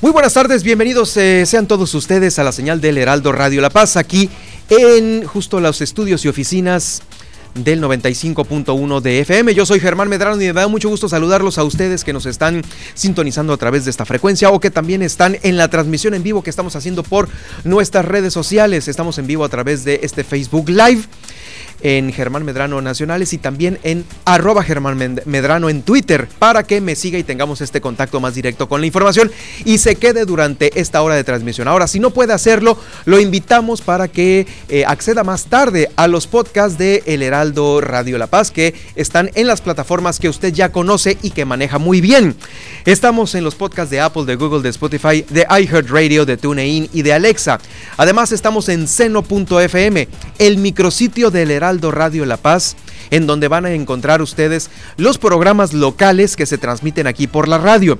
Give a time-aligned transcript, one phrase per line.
[0.00, 3.68] Muy buenas tardes, bienvenidos eh, sean todos ustedes a la señal del Heraldo Radio La
[3.68, 4.30] Paz, aquí
[4.68, 7.02] en justo los estudios y oficinas
[7.54, 9.54] del 95.1 de FM.
[9.54, 12.62] Yo soy Germán Medrano y me da mucho gusto saludarlos a ustedes que nos están
[12.94, 16.44] sintonizando a través de esta frecuencia o que también están en la transmisión en vivo
[16.44, 17.28] que estamos haciendo por
[17.64, 18.86] nuestras redes sociales.
[18.86, 21.02] Estamos en vivo a través de este Facebook Live
[21.80, 26.96] en Germán Medrano Nacionales y también en arroba Germán Medrano en Twitter para que me
[26.96, 29.30] siga y tengamos este contacto más directo con la información
[29.64, 31.68] y se quede durante esta hora de transmisión.
[31.68, 36.26] Ahora, si no puede hacerlo, lo invitamos para que eh, acceda más tarde a los
[36.26, 40.72] podcasts de El Heraldo Radio La Paz que están en las plataformas que usted ya
[40.72, 42.34] conoce y que maneja muy bien.
[42.84, 47.02] Estamos en los podcasts de Apple, de Google, de Spotify, de iHeartRadio, de TuneIn y
[47.02, 47.58] de Alexa.
[47.96, 52.76] Además, estamos en seno.fm, el micrositio del Heraldo Radio La Paz,
[53.10, 57.58] en donde van a encontrar ustedes los programas locales que se transmiten aquí por la
[57.58, 57.98] radio.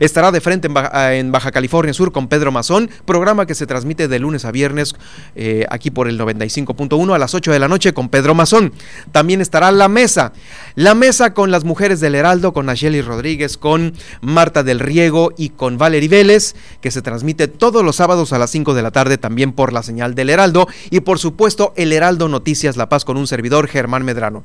[0.00, 4.18] Estará de frente en Baja, California Sur con Pedro Mazón, programa que se transmite de
[4.18, 4.94] lunes a viernes
[5.34, 8.72] eh, aquí por el 95.1 a las 8 de la noche con Pedro Mazón.
[9.12, 10.32] También estará La Mesa,
[10.74, 15.50] La Mesa con las mujeres del Heraldo, con Nacheli Rodríguez, con Marta del Riego y
[15.50, 19.18] con Valerie Vélez, que se transmite todos los sábados a las 5 de la tarde
[19.18, 23.16] también por la señal del Heraldo y por supuesto el Heraldo Noticias La Paz con
[23.16, 24.44] un servidor Germán Medrano.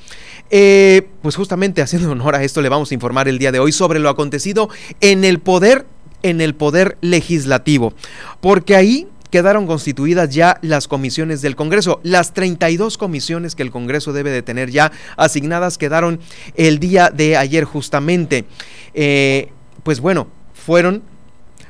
[0.50, 3.98] Pues justamente haciendo honor a esto le vamos a informar el día de hoy sobre
[3.98, 4.68] lo acontecido
[5.00, 5.86] en el poder,
[6.22, 7.92] en el poder legislativo,
[8.40, 12.00] porque ahí quedaron constituidas ya las comisiones del Congreso.
[12.02, 16.20] Las 32 comisiones que el Congreso debe de tener ya asignadas quedaron
[16.54, 18.46] el día de ayer justamente.
[18.94, 19.50] Eh,
[19.82, 21.02] pues bueno, fueron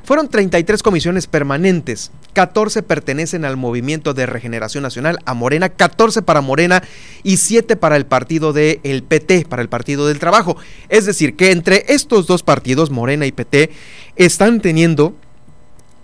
[0.05, 6.41] fueron 33 comisiones permanentes, 14 pertenecen al Movimiento de Regeneración Nacional, a Morena, 14 para
[6.41, 6.83] Morena
[7.23, 10.57] y 7 para el partido del el PT, para el Partido del Trabajo.
[10.89, 13.71] Es decir, que entre estos dos partidos, Morena y PT,
[14.17, 15.15] están teniendo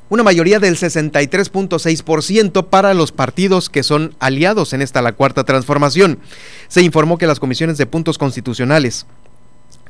[0.09, 6.19] una mayoría del 63.6% para los partidos que son aliados en esta la cuarta transformación.
[6.69, 9.07] Se informó que las comisiones de puntos constitucionales,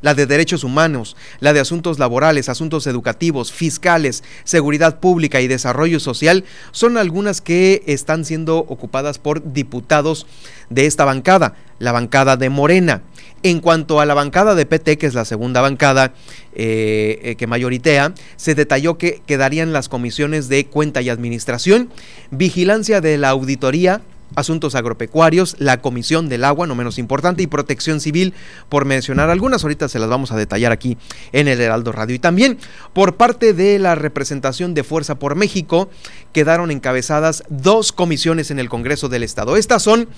[0.05, 5.99] la de derechos humanos, la de asuntos laborales, asuntos educativos, fiscales, seguridad pública y desarrollo
[5.99, 10.27] social, son algunas que están siendo ocupadas por diputados
[10.69, 13.01] de esta bancada, la bancada de Morena.
[13.43, 16.13] En cuanto a la bancada de PT, que es la segunda bancada
[16.55, 21.89] eh, eh, que mayoritea, se detalló que quedarían las comisiones de cuenta y administración,
[22.31, 24.03] vigilancia de la auditoría,
[24.35, 28.35] asuntos agropecuarios, la Comisión del Agua, no menos importante, y protección civil,
[28.69, 29.63] por mencionar algunas.
[29.63, 30.97] Ahorita se las vamos a detallar aquí
[31.33, 32.15] en el Heraldo Radio.
[32.15, 32.59] Y también
[32.93, 35.89] por parte de la representación de Fuerza por México,
[36.33, 39.57] quedaron encabezadas dos comisiones en el Congreso del Estado.
[39.57, 40.09] Estas son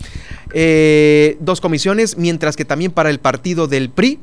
[0.52, 4.18] eh, dos comisiones, mientras que también para el partido del PRI,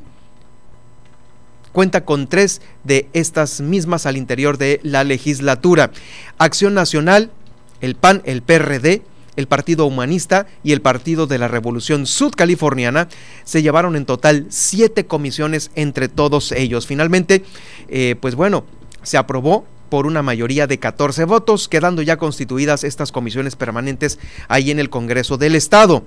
[1.72, 5.90] cuenta con tres de estas mismas al interior de la legislatura.
[6.38, 7.30] Acción Nacional,
[7.80, 9.02] el PAN, el PRD,
[9.36, 13.08] el Partido Humanista y el Partido de la Revolución Sudcaliforniana
[13.44, 16.86] se llevaron en total siete comisiones entre todos ellos.
[16.86, 17.44] Finalmente,
[17.88, 18.64] eh, pues bueno,
[19.02, 24.70] se aprobó por una mayoría de 14 votos, quedando ya constituidas estas comisiones permanentes ahí
[24.70, 26.04] en el Congreso del Estado.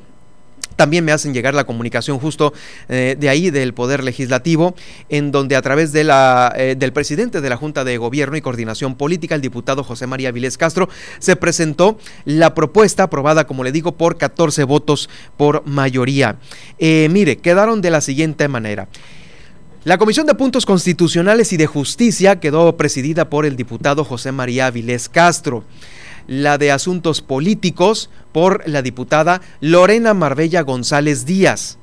[0.76, 2.54] También me hacen llegar la comunicación justo
[2.90, 4.76] eh, de ahí del Poder Legislativo,
[5.10, 8.42] en donde a través de la, eh, del presidente de la Junta de Gobierno y
[8.42, 13.72] Coordinación Política, el diputado José María Vilés Castro, se presentó la propuesta aprobada, como le
[13.72, 16.38] digo, por 14 votos por mayoría.
[16.80, 18.88] Eh, mire, quedaron de la siguiente manera.
[19.84, 24.70] La Comisión de Puntos Constitucionales y de Justicia quedó presidida por el diputado José María
[24.70, 25.64] Vilés Castro
[26.28, 31.80] la de Asuntos Políticos por la diputada Lorena Marbella González Díaz.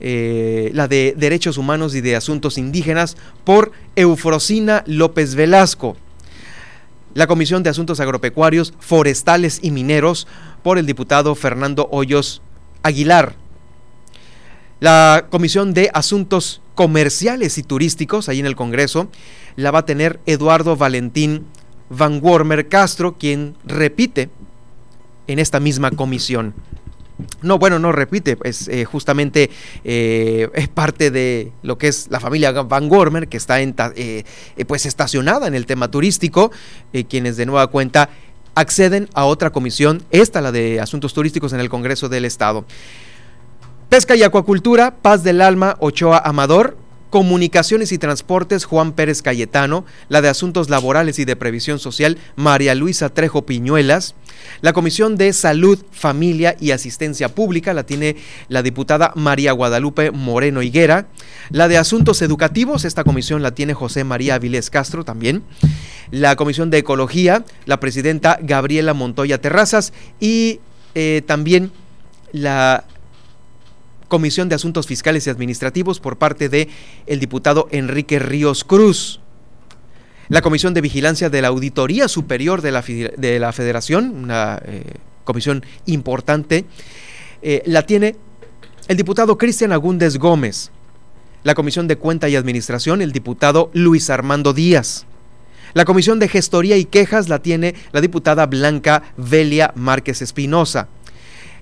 [0.00, 5.96] Eh, la de Derechos Humanos y de Asuntos Indígenas por Eufrosina López Velasco.
[7.14, 10.26] La Comisión de Asuntos Agropecuarios, Forestales y Mineros
[10.62, 12.42] por el diputado Fernando Hoyos
[12.82, 13.36] Aguilar.
[14.80, 19.08] La Comisión de Asuntos Comerciales y Turísticos, ahí en el Congreso,
[19.56, 21.46] la va a tener Eduardo Valentín
[21.96, 24.30] Van Wormer Castro, quien repite
[25.26, 26.54] en esta misma comisión.
[27.42, 29.50] No, bueno, no repite, es eh, justamente
[29.84, 34.24] eh, es parte de lo que es la familia Van Wormer, que está en, eh,
[34.66, 36.50] pues estacionada en el tema turístico,
[37.08, 38.10] quienes de nueva cuenta
[38.56, 42.64] acceden a otra comisión, esta la de Asuntos Turísticos en el Congreso del Estado.
[43.88, 46.76] Pesca y Acuacultura, Paz del Alma, Ochoa Amador,
[47.14, 52.74] Comunicaciones y Transportes, Juan Pérez Cayetano, la de Asuntos Laborales y de Previsión Social, María
[52.74, 54.16] Luisa Trejo Piñuelas,
[54.62, 58.16] la Comisión de Salud, Familia y Asistencia Pública, la tiene
[58.48, 61.06] la diputada María Guadalupe Moreno Higuera,
[61.50, 65.44] la de Asuntos Educativos, esta comisión la tiene José María Avilés Castro también,
[66.10, 70.58] la Comisión de Ecología, la presidenta Gabriela Montoya Terrazas y
[70.96, 71.70] eh, también
[72.32, 72.82] la
[74.08, 76.68] Comisión de Asuntos Fiscales y Administrativos por parte de
[77.06, 79.20] el diputado Enrique Ríos Cruz.
[80.28, 84.84] La Comisión de Vigilancia de la Auditoría Superior de la, de la Federación, una eh,
[85.24, 86.64] comisión importante,
[87.42, 88.16] eh, la tiene
[88.88, 90.70] el diputado Cristian Agúndez Gómez.
[91.42, 95.06] La Comisión de Cuenta y Administración, el diputado Luis Armando Díaz.
[95.74, 100.88] La Comisión de Gestoría y Quejas la tiene la diputada Blanca Velia Márquez Espinosa.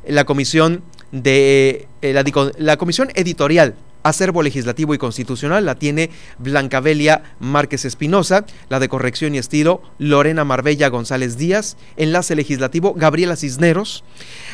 [0.07, 2.25] La Comisión de eh,
[2.59, 9.35] la, Comisión Editorial Acervo Legislativo y Constitucional la tiene Blancavelia Márquez Espinosa, la de Corrección
[9.35, 14.03] y Estilo Lorena Marbella González Díaz, Enlace Legislativo Gabriela Cisneros,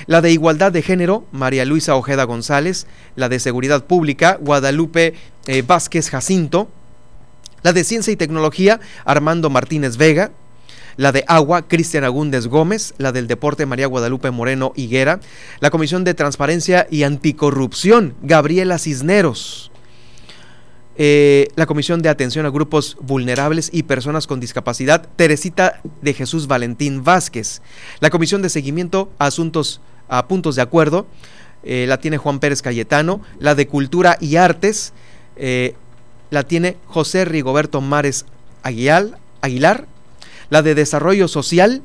[0.07, 5.15] la de Igualdad de Género María Luisa Ojeda González, la de Seguridad Pública Guadalupe
[5.47, 6.69] eh, Vázquez Jacinto,
[7.63, 10.33] la de Ciencia y Tecnología Armando Martínez Vega,
[10.99, 15.21] la de Agua, Cristian Agúndez Gómez, la del Deporte, María Guadalupe Moreno Higuera,
[15.61, 19.71] la Comisión de Transparencia y Anticorrupción, Gabriela Cisneros.
[20.97, 26.49] Eh, la Comisión de Atención a Grupos Vulnerables y Personas con Discapacidad, Teresita de Jesús
[26.49, 27.63] Valentín Vázquez.
[28.01, 31.07] La Comisión de Seguimiento a Asuntos a Puntos de Acuerdo,
[31.63, 33.21] eh, la tiene Juan Pérez Cayetano.
[33.39, 34.93] La de Cultura y Artes,
[35.37, 35.77] eh,
[36.31, 38.27] la tiene José Rigoberto Mares
[38.65, 39.87] Aguilar
[40.51, 41.83] la de Desarrollo Social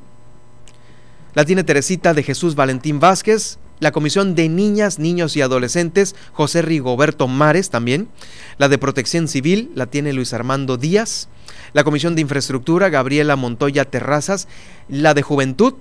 [1.35, 3.57] la tiene Teresita de Jesús Valentín Vázquez.
[3.79, 8.07] La Comisión de Niñas, Niños y Adolescentes, José Rigoberto Mares también.
[8.57, 11.27] La de Protección Civil la tiene Luis Armando Díaz.
[11.73, 14.47] La Comisión de Infraestructura, Gabriela Montoya Terrazas.
[14.87, 15.73] La de Juventud,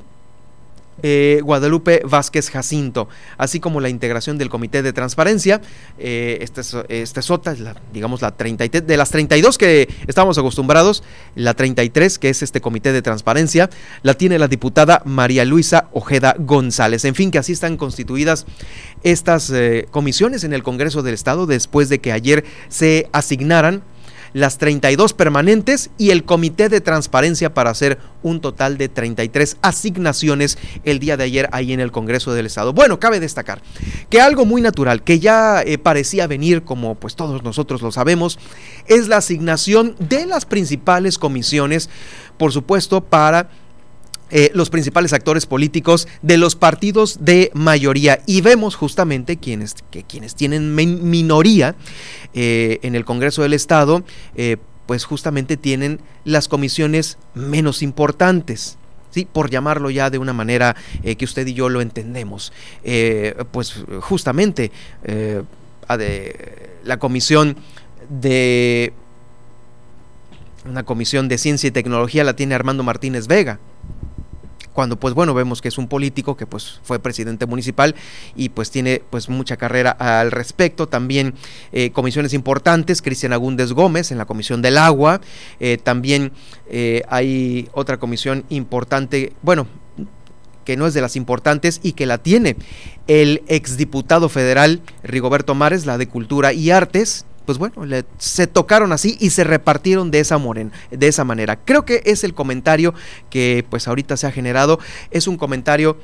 [1.02, 3.08] eh, Guadalupe Vázquez Jacinto,
[3.38, 5.60] así como la integración del Comité de Transparencia.
[5.98, 7.20] Eh, esta, es, esta
[7.58, 11.02] la, digamos, la 33, de las 32 que estamos acostumbrados,
[11.34, 13.70] la 33, que es este Comité de Transparencia,
[14.02, 17.04] la tiene la diputada María Luisa Ojeda González.
[17.04, 18.46] En fin, que así están constituidas
[19.02, 23.82] estas eh, comisiones en el Congreso del Estado después de que ayer se asignaran
[24.32, 30.58] las 32 permanentes y el Comité de Transparencia para hacer un total de 33 asignaciones
[30.84, 32.72] el día de ayer ahí en el Congreso del Estado.
[32.72, 33.62] Bueno, cabe destacar
[34.08, 38.38] que algo muy natural, que ya eh, parecía venir, como pues todos nosotros lo sabemos,
[38.86, 41.90] es la asignación de las principales comisiones,
[42.38, 43.50] por supuesto, para
[44.34, 50.04] eh, los principales actores políticos de los partidos de mayoría y vemos justamente quienes, que
[50.04, 51.74] quienes tienen minoría
[52.32, 58.78] eh, en el Congreso del Estado, eh, pues justamente tienen las comisiones menos importantes.
[59.10, 59.28] ¿sí?
[59.30, 62.50] por llamarlo ya de una manera que usted y yo lo entendemos.
[63.50, 64.72] pues justamente
[66.82, 67.58] la comisión
[68.08, 68.94] de
[70.64, 73.58] una comisión de ciencia y tecnología la tiene Armando Martínez Vega
[74.72, 77.94] cuando pues bueno vemos que es un político que pues fue presidente municipal
[78.34, 80.88] y pues tiene pues mucha carrera al respecto.
[80.88, 81.34] También
[81.72, 85.20] eh, comisiones importantes Cristian Agúndez Gómez en la comisión del agua.
[85.60, 86.32] Eh, también
[86.68, 89.66] eh, hay otra comisión importante bueno
[90.64, 92.56] que no es de las importantes y que la tiene
[93.08, 97.84] el exdiputado federal Rigoberto Mares, la de Cultura y Artes, pues bueno,
[98.18, 100.40] se tocaron así y se repartieron de esa,
[100.90, 101.56] de esa manera.
[101.56, 102.94] Creo que es el comentario
[103.30, 104.78] que pues ahorita se ha generado,
[105.10, 105.96] es un comentario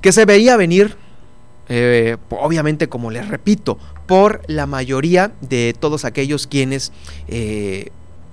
[0.00, 0.96] que se veía venir,
[1.68, 6.92] eh, obviamente como les repito, por la mayoría de todos aquellos quienes
[7.28, 7.90] eh,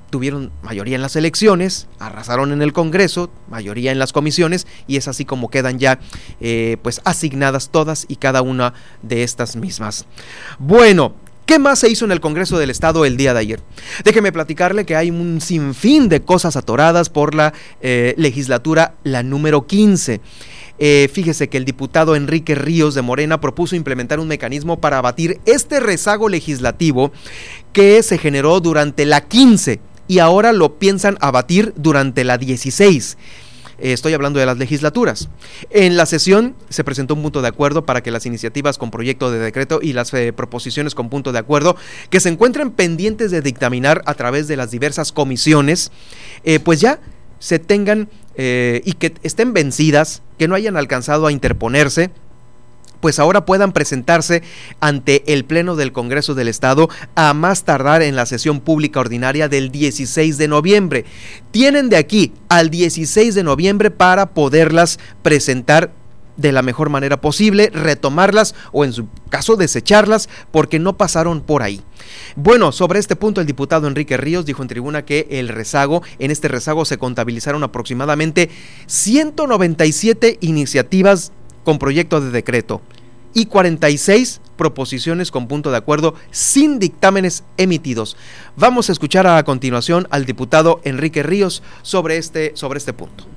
[0.10, 5.08] tuvieron mayoría en las elecciones, arrasaron en el Congreso, mayoría en las comisiones, y es
[5.08, 6.00] así como quedan ya
[6.42, 10.06] eh, pues asignadas todas y cada una de estas mismas.
[10.58, 11.14] Bueno,
[11.50, 13.60] ¿Qué más se hizo en el Congreso del Estado el día de ayer?
[14.04, 19.66] Déjeme platicarle que hay un sinfín de cosas atoradas por la eh, legislatura, la número
[19.66, 20.22] 15.
[20.78, 25.40] Eh, fíjese que el diputado Enrique Ríos de Morena propuso implementar un mecanismo para abatir
[25.48, 27.12] este rezago legislativo
[27.74, 33.18] que se generó durante la 15 y ahora lo piensan abatir durante la 16.
[33.82, 35.30] Eh, estoy hablando de las legislaturas.
[35.70, 39.32] En la sesión se presentó un punto de acuerdo para que las iniciativas con proyecto
[39.32, 41.76] de decreto y las eh, proposiciones con punto de acuerdo
[42.10, 45.92] que se encuentren pendientes de dictaminar a través de las diversas comisiones,
[46.44, 47.00] eh, pues ya
[47.40, 48.10] se tengan
[48.42, 52.10] y que estén vencidas, que no hayan alcanzado a interponerse
[53.00, 54.44] pues ahora puedan presentarse
[54.80, 59.48] ante el Pleno del Congreso del Estado a más tardar en la sesión pública ordinaria
[59.48, 61.06] del 16 de noviembre.
[61.52, 65.92] Tienen de aquí al 16 de noviembre para poderlas presentar
[66.40, 71.64] de la mejor manera posible, retomarlas o en su caso desecharlas porque no pasaron por
[71.64, 71.82] ahí.
[72.36, 76.32] Bueno, sobre este punto el diputado Enrique Ríos dijo en tribuna que el rezago, en
[76.32, 78.50] este rezago se contabilizaron aproximadamente
[78.88, 81.34] 197 iniciativas
[81.70, 82.82] con proyecto de decreto
[83.32, 88.18] y 46 proposiciones con punto de acuerdo sin dictámenes emitidos.
[88.58, 93.28] Vamos a escuchar a continuación al diputado Enrique Ríos sobre este, sobre este punto.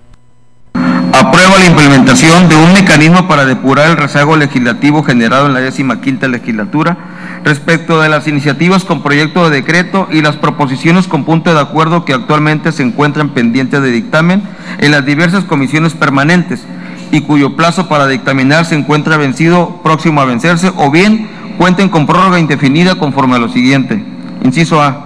[0.73, 6.01] Aprueba la implementación de un mecanismo para depurar el rezago legislativo generado en la décima
[6.01, 11.53] quinta legislatura respecto de las iniciativas con proyecto de decreto y las proposiciones con punto
[11.53, 14.43] de acuerdo que actualmente se encuentran pendientes de dictamen
[14.79, 16.65] en las diversas comisiones permanentes
[17.13, 21.29] y cuyo plazo para dictaminar se encuentra vencido, próximo a vencerse, o bien
[21.59, 24.03] cuenten con prórroga indefinida conforme a lo siguiente.
[24.43, 25.05] Inciso A.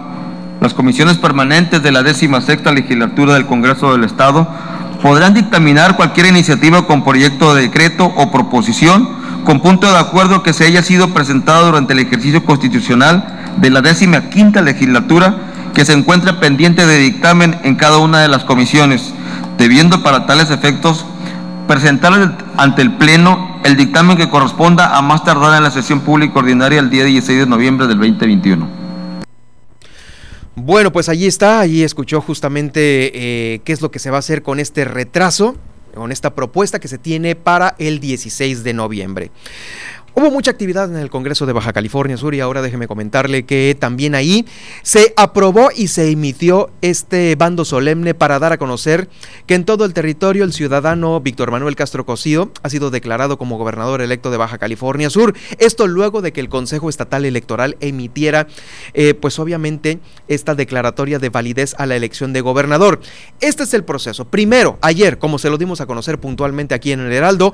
[0.61, 4.49] Las comisiones permanentes de la décima sexta legislatura del Congreso del Estado
[5.03, 9.09] podrán dictaminar cualquier iniciativa con proyecto de decreto o proposición
[9.45, 13.81] con punto de acuerdo que se haya sido presentado durante el ejercicio constitucional de la
[13.81, 15.37] décima quinta legislatura
[15.75, 19.13] que se encuentra pendiente de dictamen en cada una de las comisiones,
[19.59, 21.05] debiendo para tales efectos
[21.67, 22.13] presentar
[22.57, 26.79] ante el Pleno el dictamen que corresponda a más tardar en la sesión pública ordinaria
[26.79, 28.87] el día 16 de noviembre del 2021.
[30.55, 34.21] Bueno, pues allí está, allí escuchó justamente eh, qué es lo que se va a
[34.21, 35.57] hacer con este retraso,
[35.95, 39.31] con esta propuesta que se tiene para el 16 de noviembre.
[40.19, 43.77] Hubo mucha actividad en el Congreso de Baja California Sur y ahora déjeme comentarle que
[43.79, 44.47] también ahí
[44.83, 49.11] se aprobó y se emitió este bando solemne para dar a conocer
[49.45, 53.59] que en todo el territorio el ciudadano Víctor Manuel Castro Cosío ha sido declarado como
[53.59, 55.35] gobernador electo de Baja California Sur.
[55.59, 58.47] Esto luego de que el Consejo Estatal Electoral emitiera,
[58.95, 63.01] eh, pues obviamente, esta declaratoria de validez a la elección de gobernador.
[63.43, 64.25] Este es el proceso.
[64.25, 67.53] Primero, ayer, como se lo dimos a conocer puntualmente aquí en el Heraldo,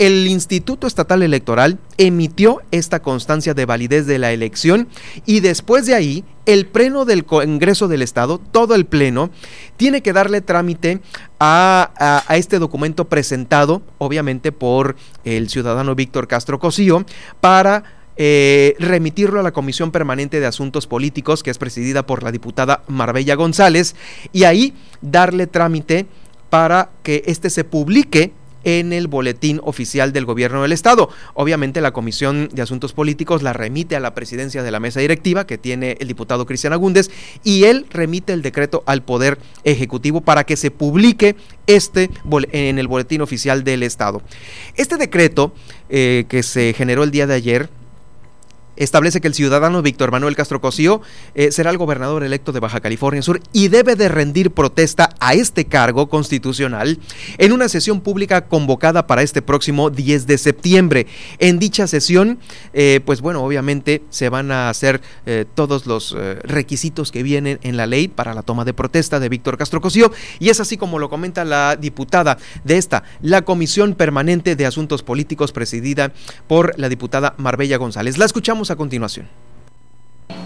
[0.00, 4.88] el Instituto Estatal Electoral emitió esta constancia de validez de la elección
[5.26, 9.30] y después de ahí el pleno del Congreso del Estado, todo el pleno,
[9.76, 11.02] tiene que darle trámite
[11.38, 17.04] a, este documento presentado, obviamente, por el ciudadano Víctor Castro Cosío,
[17.42, 17.84] para
[18.16, 22.84] eh, remitirlo a la Comisión Permanente de Asuntos Políticos, que es presidida por la diputada
[22.88, 23.94] Marbella González,
[24.32, 26.06] y ahí darle trámite
[26.48, 28.32] para que éste se publique
[28.64, 31.10] en el boletín oficial del gobierno del estado.
[31.34, 35.46] Obviamente la Comisión de Asuntos Políticos la remite a la presidencia de la mesa directiva
[35.46, 37.10] que tiene el diputado Cristian Agúndez
[37.44, 41.36] y él remite el decreto al Poder Ejecutivo para que se publique
[41.66, 42.10] este
[42.52, 44.22] en el boletín oficial del estado.
[44.76, 45.52] Este decreto
[45.88, 47.79] eh, que se generó el día de ayer
[48.80, 51.02] establece que el ciudadano Víctor Manuel Castro Cosío
[51.34, 55.34] eh, será el gobernador electo de Baja California Sur y debe de rendir protesta a
[55.34, 56.98] este cargo constitucional
[57.38, 61.06] en una sesión pública convocada para este próximo 10 de septiembre.
[61.38, 62.38] En dicha sesión,
[62.72, 67.76] eh, pues bueno, obviamente se van a hacer eh, todos los requisitos que vienen en
[67.76, 70.98] la ley para la toma de protesta de Víctor Castro Cosío y es así como
[70.98, 76.12] lo comenta la diputada de esta, la Comisión Permanente de Asuntos Políticos presidida
[76.46, 78.16] por la diputada Marbella González.
[78.16, 79.28] La escuchamos a continuación.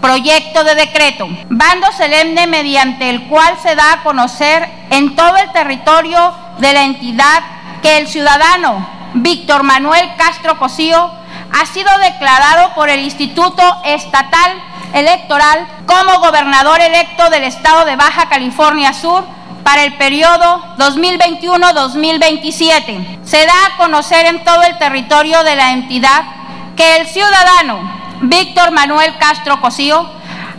[0.01, 5.51] Proyecto de decreto, bando solemne mediante el cual se da a conocer en todo el
[5.51, 7.43] territorio de la entidad
[7.81, 11.11] que el ciudadano Víctor Manuel Castro Cosío
[11.51, 14.61] ha sido declarado por el Instituto Estatal
[14.93, 19.23] Electoral como gobernador electo del estado de Baja California Sur
[19.63, 23.25] para el periodo 2021-2027.
[23.25, 26.23] Se da a conocer en todo el territorio de la entidad
[26.75, 30.09] que el ciudadano Víctor Manuel Castro Cosío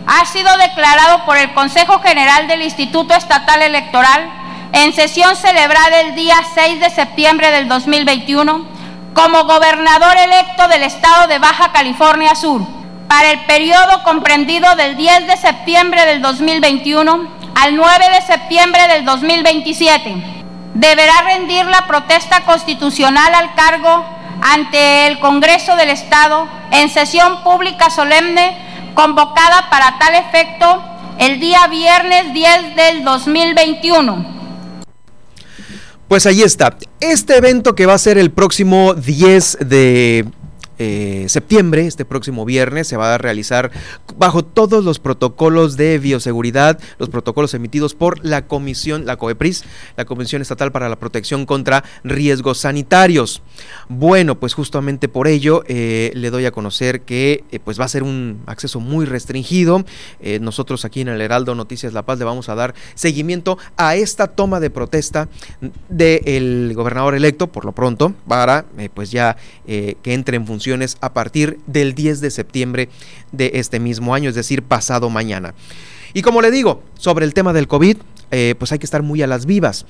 [0.05, 4.29] ha sido declarado por el Consejo General del Instituto Estatal Electoral
[4.73, 8.65] en sesión celebrada el día 6 de septiembre del 2021
[9.13, 12.61] como gobernador electo del estado de Baja California Sur
[13.07, 19.05] para el periodo comprendido del 10 de septiembre del 2021 al 9 de septiembre del
[19.05, 20.43] 2027.
[20.73, 24.05] Deberá rendir la protesta constitucional al cargo
[24.41, 28.57] ante el Congreso del Estado en sesión pública solemne
[28.93, 30.83] convocada para tal efecto
[31.19, 34.37] el día viernes 10 del 2021
[36.07, 36.77] pues ahí está.
[37.01, 40.25] Este evento que va a ser el próximo 10 de
[40.79, 43.71] eh, septiembre, este próximo viernes, se va a realizar
[44.17, 49.63] bajo todos los protocolos de bioseguridad, los protocolos emitidos por la Comisión, la COEPRIS,
[49.95, 53.41] la Comisión Estatal para la Protección contra Riesgos Sanitarios.
[53.89, 57.89] Bueno, pues justamente por ello eh, le doy a conocer que eh, pues va a
[57.89, 59.83] ser un acceso muy restringido.
[60.41, 64.27] nosotros aquí en el Heraldo Noticias La Paz le vamos a dar seguimiento a esta
[64.27, 65.27] toma de protesta
[65.89, 70.66] del gobernador electo, por lo pronto, para pues ya que entre en función
[71.01, 72.89] a partir del 10 de septiembre
[73.31, 75.53] de este mismo año, es decir, pasado mañana.
[76.13, 77.97] Y como le digo, sobre el tema del COVID,
[78.31, 79.85] eh, pues hay que estar muy a las vivas.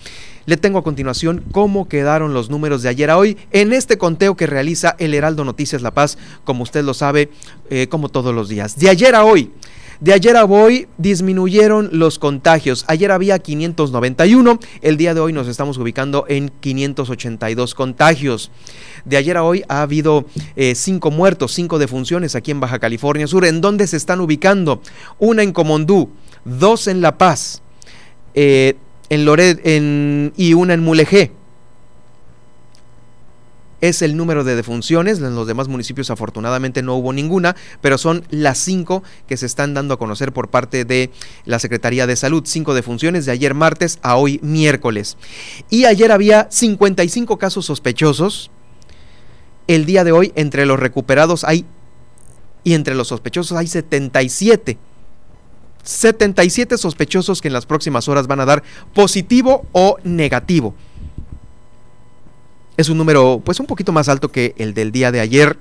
[0.45, 4.35] Le tengo a continuación cómo quedaron los números de ayer a hoy en este conteo
[4.35, 7.29] que realiza el Heraldo Noticias La Paz, como usted lo sabe,
[7.69, 8.77] eh, como todos los días.
[8.77, 9.51] De ayer a hoy,
[9.99, 12.85] de ayer a hoy disminuyeron los contagios.
[12.87, 18.51] Ayer había 591, el día de hoy nos estamos ubicando en 582 contagios.
[19.05, 20.25] De ayer a hoy ha habido
[20.55, 23.45] eh, cinco muertos, cinco defunciones aquí en Baja California Sur.
[23.45, 24.81] ¿En dónde se están ubicando?
[25.17, 26.11] Una en Comondú,
[26.45, 27.61] dos en La Paz,
[28.35, 28.75] eh,
[29.09, 31.31] en Loret en, y una en Mulegé
[33.81, 35.19] es el número de defunciones.
[35.19, 39.73] En los demás municipios afortunadamente no hubo ninguna, pero son las cinco que se están
[39.73, 41.11] dando a conocer por parte de
[41.45, 42.43] la Secretaría de Salud.
[42.45, 45.17] Cinco defunciones de ayer martes a hoy miércoles.
[45.69, 48.51] Y ayer había 55 casos sospechosos.
[49.67, 51.65] El día de hoy entre los recuperados hay,
[52.63, 54.77] y entre los sospechosos hay 77.
[55.83, 58.63] 77 sospechosos que en las próximas horas van a dar
[58.93, 60.75] positivo o negativo.
[62.77, 65.57] Es un número pues un poquito más alto que el del día de ayer.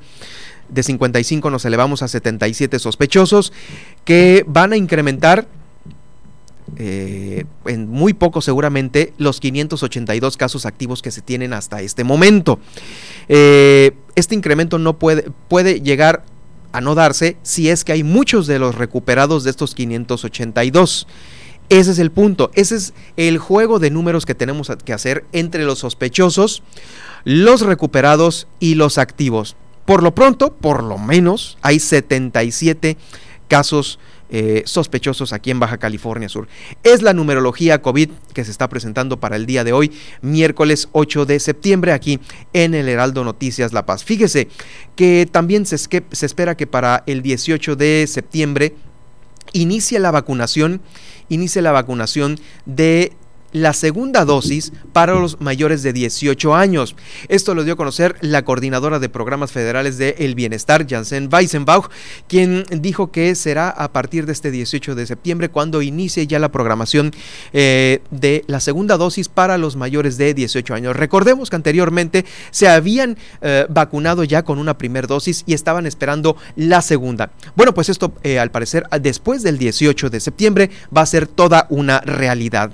[0.69, 3.53] De 55 nos elevamos a 77 sospechosos
[4.05, 5.47] que van a incrementar
[6.77, 12.59] eh, en muy poco seguramente los 582 casos activos que se tienen hasta este momento.
[13.29, 16.25] Eh, este incremento no puede, puede llegar
[16.73, 21.07] a no darse si es que hay muchos de los recuperados de estos 582.
[21.69, 25.65] Ese es el punto, ese es el juego de números que tenemos que hacer entre
[25.65, 26.63] los sospechosos,
[27.25, 29.57] los recuperados y los activos.
[29.85, 32.97] Por lo pronto, por lo menos, hay 77
[33.49, 33.99] casos
[34.29, 36.49] eh, sospechosos aquí en Baja California Sur.
[36.83, 41.27] Es la numerología COVID que se está presentando para el día de hoy, miércoles 8
[41.27, 42.19] de septiembre, aquí
[42.53, 44.03] en el Heraldo Noticias La Paz.
[44.03, 44.49] Fíjese
[44.97, 48.75] que también se, se espera que para el 18 de septiembre
[49.53, 50.81] inicie la vacunación
[51.29, 53.12] inicie la vacunación de
[53.57, 56.95] la segunda dosis para los mayores de 18 años.
[57.29, 61.88] Esto lo dio a conocer la coordinadora de programas federales de El Bienestar, Janssen Weissenbach,
[62.29, 66.53] quien dijo que será a partir de este 18 de septiembre cuando inicie ya la
[66.53, 67.12] programación
[67.55, 70.95] eh, de la segunda dosis para los mayores de 18 años.
[70.95, 76.37] Recordemos que anteriormente se habían eh, vacunado ya con una primera dosis y estaban esperando
[76.57, 77.31] la segunda.
[77.55, 81.66] Bueno, pues esto eh, al parecer después del 18 de septiembre va a ser toda
[81.71, 82.73] una realidad.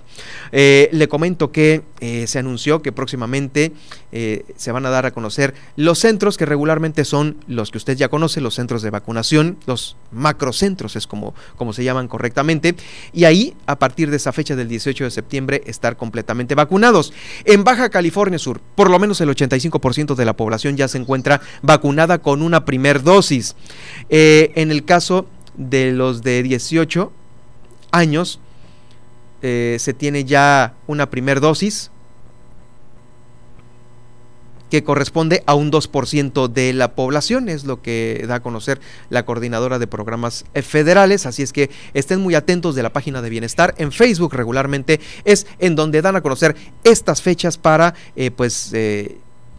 [0.92, 3.72] Le comento que eh, se anunció que próximamente
[4.12, 7.96] eh, se van a dar a conocer los centros que regularmente son los que usted
[7.96, 12.74] ya conoce, los centros de vacunación, los macrocentros es como, como se llaman correctamente,
[13.12, 17.12] y ahí a partir de esa fecha del 18 de septiembre estar completamente vacunados.
[17.44, 21.40] En Baja California Sur, por lo menos el 85% de la población ya se encuentra
[21.62, 23.56] vacunada con una primer dosis.
[24.08, 27.12] en el caso de los de 18
[27.90, 28.40] años,
[29.42, 31.90] eh, se tiene ya una primer dosis
[34.72, 39.26] que corresponde a un 2% de la población, es lo que da a conocer la
[39.26, 43.28] coordinadora de programas eh, federales, así es que estén muy atentos de la página de
[43.28, 44.98] bienestar en Facebook regularmente.
[45.24, 48.72] Es en donde dan a conocer estas fechas para eh, pues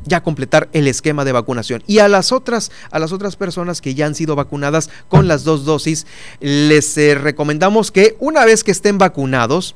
[0.05, 1.83] ya completar el esquema de vacunación.
[1.87, 5.43] Y a las otras, a las otras personas que ya han sido vacunadas con las
[5.43, 6.05] dos dosis,
[6.39, 9.75] les recomendamos que una vez que estén vacunados,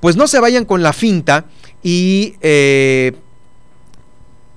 [0.00, 1.46] pues no se vayan con la finta
[1.82, 2.34] y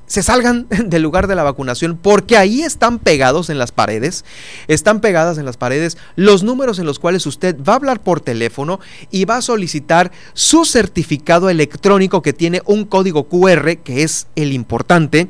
[0.05, 4.25] se salgan del lugar de la vacunación porque ahí están pegados en las paredes,
[4.67, 8.21] están pegadas en las paredes los números en los cuales usted va a hablar por
[8.21, 8.79] teléfono
[9.11, 14.53] y va a solicitar su certificado electrónico que tiene un código QR, que es el
[14.53, 15.27] importante,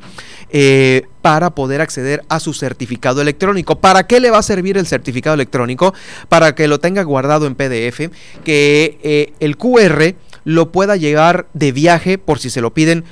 [0.49, 3.79] eh, para poder acceder a su certificado electrónico.
[3.79, 5.93] ¿Para qué le va a servir el certificado electrónico?
[6.29, 8.11] Para que lo tenga guardado en PDF,
[8.43, 13.03] que eh, el QR lo pueda llegar de viaje por si se lo piden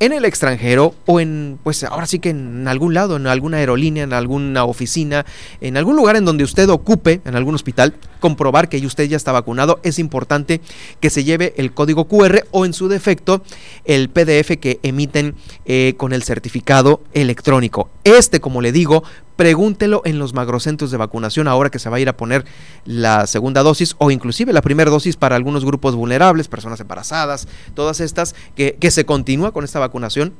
[0.00, 4.02] en el extranjero o en, pues ahora sí que en algún lado, en alguna aerolínea,
[4.02, 5.26] en alguna oficina,
[5.60, 9.30] en algún lugar en donde usted ocupe, en algún hospital, comprobar que usted ya está
[9.30, 10.60] vacunado, es importante
[11.00, 13.42] que se lleve el código QR o en su defecto
[13.84, 15.34] el PDF que emiten
[15.66, 17.90] eh, con el certificado electrónico.
[18.04, 19.04] Este, como le digo,
[19.40, 22.44] pregúntelo en los magrocentros de vacunación ahora que se va a ir a poner
[22.84, 28.00] la segunda dosis o inclusive la primera dosis para algunos grupos vulnerables, personas embarazadas, todas
[28.00, 30.34] estas, que, que se continúa con esta vacunación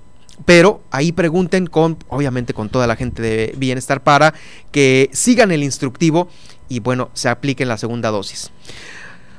[0.45, 4.35] pero ahí pregunten con, obviamente con toda la gente de bienestar para
[4.71, 6.29] que sigan el instructivo
[6.69, 8.51] y bueno, se apliquen la segunda dosis.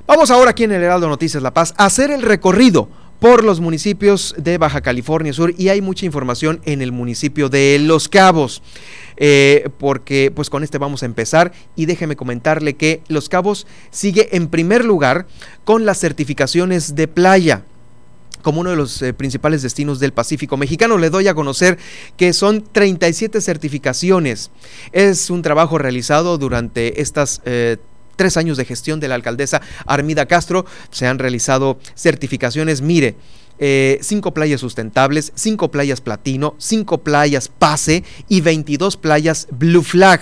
[0.08, 2.90] Vamos ahora aquí en el Heraldo Noticias La Paz a hacer el recorrido
[3.22, 7.78] por los municipios de Baja California Sur y hay mucha información en el municipio de
[7.80, 8.64] Los Cabos.
[9.16, 14.36] Eh, porque pues con este vamos a empezar y déjeme comentarle que Los Cabos sigue
[14.36, 15.28] en primer lugar
[15.66, 17.64] con las certificaciones de playa
[18.42, 20.98] como uno de los eh, principales destinos del Pacífico mexicano.
[20.98, 21.78] Le doy a conocer
[22.18, 24.50] que son 37 certificaciones.
[24.94, 27.78] Es un trabajo realizado durante estas eh,
[28.22, 32.84] tres años de gestión de la alcaldesa Armida Castro se han realizado certificaciones.
[32.84, 33.16] Mire,
[33.58, 40.22] eh, cinco playas sustentables, cinco playas platino, cinco playas pase y 22 playas blue flag.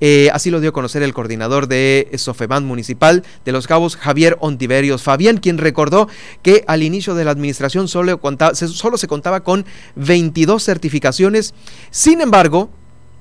[0.00, 4.36] Eh, así lo dio a conocer el coordinador de Sofeban Municipal de Los Cabos, Javier
[4.38, 6.06] Ontiverios Fabián, quien recordó
[6.42, 8.20] que al inicio de la administración solo,
[8.54, 9.64] solo se contaba con
[9.96, 11.52] 22 certificaciones.
[11.90, 12.70] Sin embargo,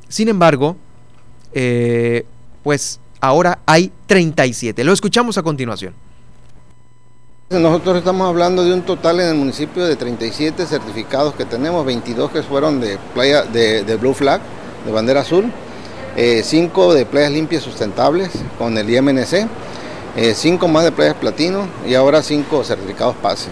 [0.08, 0.78] sin embargo,
[1.54, 2.28] eh,
[2.62, 4.84] pues ahora hay 37.
[4.84, 5.94] Lo escuchamos a continuación.
[7.50, 12.32] Nosotros estamos hablando de un total en el municipio de 37 certificados que tenemos, 22
[12.32, 14.42] que fueron de playa de, Blue Flag,
[14.86, 15.50] de bandera azul,
[16.16, 19.48] 5 eh, de playas limpias sustentables con el IMNC,
[20.34, 23.50] 5 eh, más de playas platino y ahora 5 certificados PASE.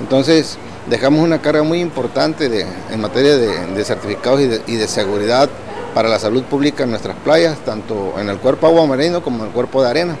[0.00, 5.50] Entonces dejamos una carga muy importante en materia de, certificados y de seguridad
[5.98, 9.46] para la salud pública en nuestras playas, tanto en el cuerpo agua marino como en
[9.46, 10.16] el cuerpo de arena,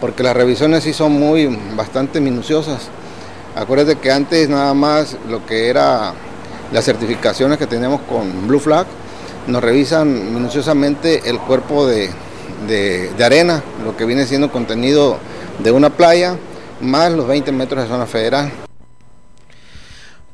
[0.00, 2.82] porque las revisiones sí son muy bastante minuciosas.
[3.56, 6.12] Acuérdate que antes nada más lo que era
[6.70, 8.86] las certificaciones que tenemos con Blue Flag,
[9.48, 12.08] nos revisan minuciosamente el cuerpo de,
[12.68, 15.18] de, arena, lo que viene siendo contenido
[15.58, 16.36] de una playa,
[16.80, 18.52] más los 20 metros de zona federal.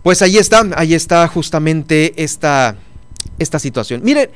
[0.02, 2.76] Pues ahí está, ahí está justamente esta,
[3.38, 4.02] esta situación.
[4.04, 4.28] Miren,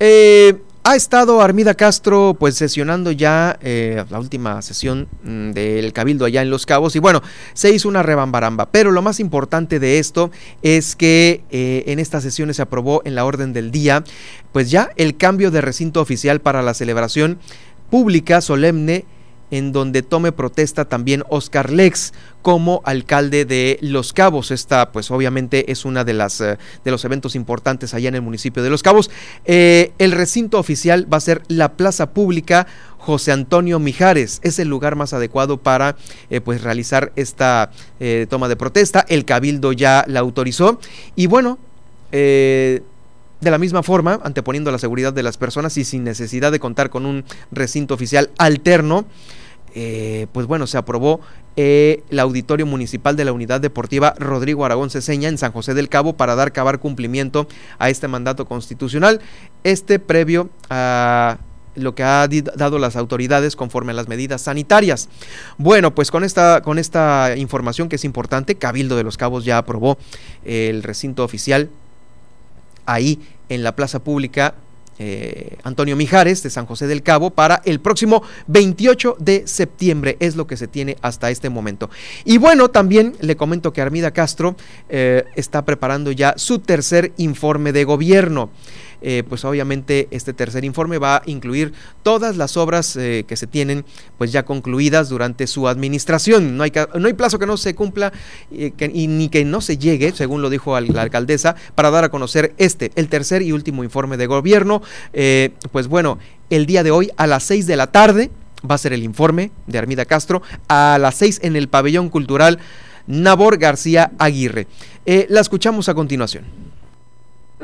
[0.00, 6.26] eh, ha estado Armida Castro pues sesionando ya eh, la última sesión mm, del Cabildo
[6.26, 6.94] allá en Los Cabos.
[6.94, 7.22] Y bueno,
[7.54, 10.30] se hizo una rebambaramba, pero lo más importante de esto
[10.60, 14.04] es que eh, en estas sesiones se aprobó en la orden del día
[14.52, 17.38] pues ya el cambio de recinto oficial para la celebración
[17.88, 19.06] pública solemne
[19.50, 24.50] en donde tome protesta también Oscar Lex como alcalde de Los Cabos.
[24.50, 28.22] Esta, pues obviamente es una de las eh, de los eventos importantes allá en el
[28.22, 29.10] municipio de Los Cabos.
[29.44, 32.66] Eh, el recinto oficial va a ser la plaza pública
[32.98, 34.40] José Antonio Mijares.
[34.42, 35.96] Es el lugar más adecuado para
[36.30, 37.70] eh, pues realizar esta
[38.28, 39.04] toma de protesta.
[39.08, 40.78] El cabildo ya la autorizó
[41.16, 41.58] y bueno.
[43.44, 46.88] De la misma forma, anteponiendo la seguridad de las personas y sin necesidad de contar
[46.88, 49.04] con un recinto oficial alterno,
[49.74, 51.20] eh, pues bueno, se aprobó
[51.56, 55.90] eh, el auditorio municipal de la Unidad Deportiva Rodrigo Aragón Ceseña en San José del
[55.90, 57.46] Cabo para dar cabar cumplimiento
[57.78, 59.20] a este mandato constitucional.
[59.62, 61.36] Este previo a
[61.74, 62.26] lo que ha
[62.56, 65.10] dado las autoridades conforme a las medidas sanitarias.
[65.58, 69.58] Bueno, pues con esta, con esta información que es importante, Cabildo de los Cabos ya
[69.58, 69.98] aprobó
[70.46, 71.68] el recinto oficial
[72.86, 73.18] ahí
[73.48, 74.54] en la plaza pública
[74.98, 80.16] eh, Antonio Mijares de San José del Cabo para el próximo 28 de septiembre.
[80.20, 81.90] Es lo que se tiene hasta este momento.
[82.24, 84.54] Y bueno, también le comento que Armida Castro
[84.88, 88.50] eh, está preparando ya su tercer informe de gobierno.
[89.06, 93.46] Eh, pues obviamente este tercer informe va a incluir todas las obras eh, que se
[93.46, 93.84] tienen
[94.16, 96.56] pues ya concluidas durante su administración.
[96.56, 98.14] No hay, no hay plazo que no se cumpla
[98.50, 102.08] eh, y ni que no se llegue, según lo dijo la alcaldesa, para dar a
[102.08, 104.80] conocer este, el tercer y último informe de gobierno.
[105.70, 108.30] pues bueno, el día de hoy a las 6 de la tarde
[108.68, 112.58] va a ser el informe de Armida Castro, a las 6 en el pabellón cultural
[113.06, 114.66] Nabor García Aguirre.
[115.04, 116.73] la escuchamos a continuación.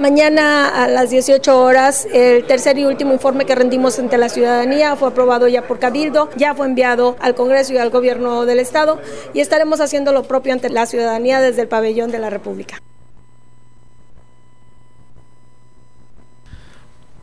[0.01, 4.97] Mañana a las 18 horas, el tercer y último informe que rendimos ante la ciudadanía
[4.97, 8.99] fue aprobado ya por Cabildo, ya fue enviado al Congreso y al Gobierno del Estado
[9.35, 12.81] y estaremos haciendo lo propio ante la ciudadanía desde el pabellón de la República.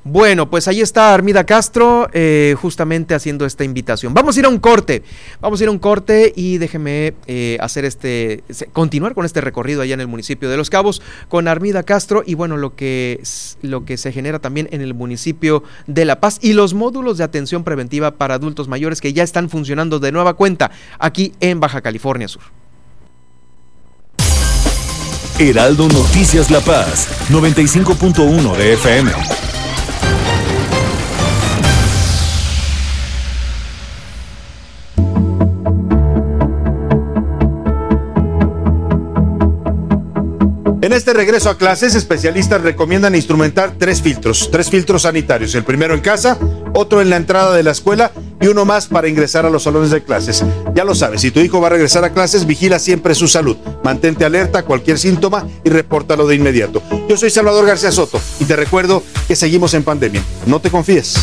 [0.10, 4.14] Bueno, pues ahí está Armida Castro eh, justamente haciendo esta invitación.
[4.14, 5.04] Vamos a ir a un corte,
[5.42, 8.42] vamos a ir a un corte y déjeme eh, hacer este,
[8.72, 12.36] continuar con este recorrido allá en el municipio de Los Cabos con Armida Castro y
[12.36, 13.22] bueno, lo que,
[13.62, 17.26] lo que se genera también en el municipio de La Paz y los módulos de
[17.26, 21.82] atención preventiva para adultos mayores que ya están funcionando de nueva cuenta aquí en Baja
[21.82, 22.44] California Sur.
[25.38, 29.57] Heraldo Noticias La Paz, 95.1 de FM.
[40.88, 45.94] En este regreso a clases, especialistas recomiendan instrumentar tres filtros, tres filtros sanitarios, el primero
[45.94, 46.40] en casa,
[46.74, 49.92] otro en la entrada de la escuela y uno más para ingresar a los salones
[49.92, 50.46] de clases.
[50.74, 53.58] Ya lo sabes, si tu hijo va a regresar a clases, vigila siempre su salud,
[53.84, 56.82] mantente alerta a cualquier síntoma y repórtalo de inmediato.
[57.10, 60.24] Yo soy Salvador García Soto y te recuerdo que seguimos en pandemia.
[60.46, 61.16] No te confíes.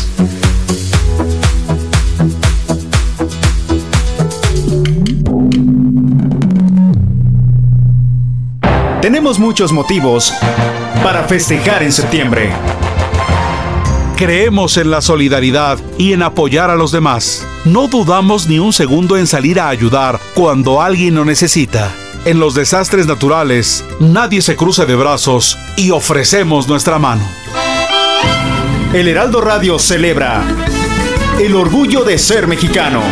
[9.05, 10.33] Tenemos muchos motivos
[11.03, 12.51] para festejar en septiembre.
[14.15, 17.45] Creemos en la solidaridad y en apoyar a los demás.
[17.65, 21.93] No dudamos ni un segundo en salir a ayudar cuando alguien lo necesita.
[22.25, 27.29] En los desastres naturales, nadie se cruce de brazos y ofrecemos nuestra mano.
[28.91, 30.41] El Heraldo Radio celebra
[31.39, 33.03] el orgullo de ser mexicano.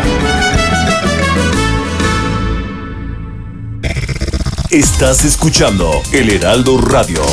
[4.74, 7.24] Estás escuchando El Heraldo Radio.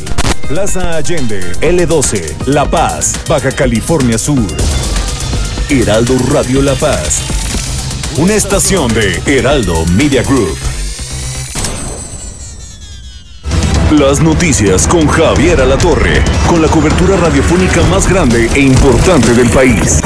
[0.49, 4.53] Plaza Allende L12, La Paz, Baja California Sur.
[5.69, 7.21] Heraldo Radio La Paz.
[8.17, 10.76] Una estación de Heraldo Media Group.
[13.91, 20.01] Las noticias con Javier Alatorre, con la cobertura radiofónica más grande e importante del país.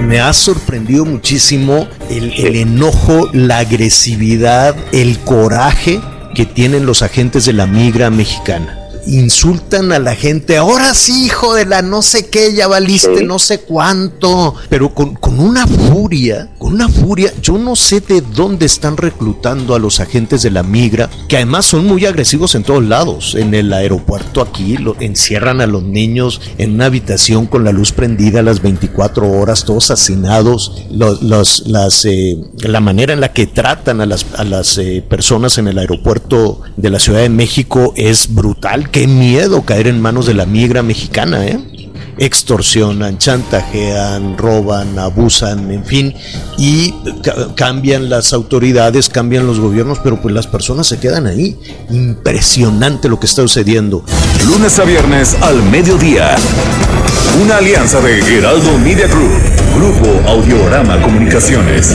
[0.00, 6.00] Me ha sorprendido muchísimo el, el enojo, la agresividad, el coraje
[6.36, 8.77] que tienen los agentes de la migra mexicana
[9.08, 13.38] insultan a la gente, ahora sí, hijo de la no sé qué, ya valiste no
[13.38, 18.66] sé cuánto, pero con, con, una furia, con una furia, yo no sé de dónde
[18.66, 22.84] están reclutando a los agentes de la migra, que además son muy agresivos en todos
[22.84, 27.72] lados, en el aeropuerto aquí, lo, encierran a los niños en una habitación con la
[27.72, 33.20] luz prendida a las 24 horas, todos hacinados, los, los, las, eh, la manera en
[33.20, 37.20] la que tratan a las, a las eh, personas en el aeropuerto de la Ciudad
[37.20, 41.60] de México es brutal, qué miedo caer en manos de la migra mexicana, ¿eh?
[42.18, 46.14] extorsionan, chantajean, roban, abusan, en fin,
[46.56, 46.92] y
[47.54, 51.56] cambian las autoridades, cambian los gobiernos, pero pues las personas se quedan ahí.
[51.90, 54.02] Impresionante lo que está sucediendo.
[54.48, 56.34] Lunes a viernes al mediodía.
[57.40, 59.30] Una alianza de Heraldo Media Group,
[59.76, 61.94] Grupo Audiorama Comunicaciones.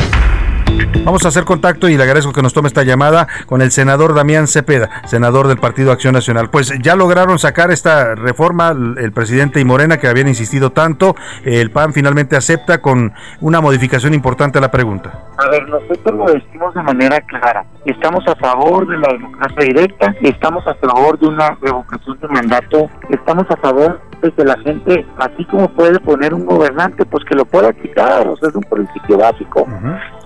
[1.03, 4.13] Vamos a hacer contacto y le agradezco que nos tome esta llamada con el senador
[4.13, 6.49] Damián Cepeda, senador del Partido Acción Nacional.
[6.51, 11.15] Pues ya lograron sacar esta reforma el presidente y Morena que habían insistido tanto.
[11.43, 15.31] El PAN finalmente acepta con una modificación importante a la pregunta.
[15.37, 17.65] A ver, nosotros lo decimos de manera clara.
[17.85, 22.89] Estamos a favor de la democracia directa, estamos a favor de una revocación de mandato,
[23.09, 27.33] estamos a favor de que la gente, así como puede poner un gobernante, pues que
[27.33, 29.67] lo pueda quitar, o sea, es un principio básico.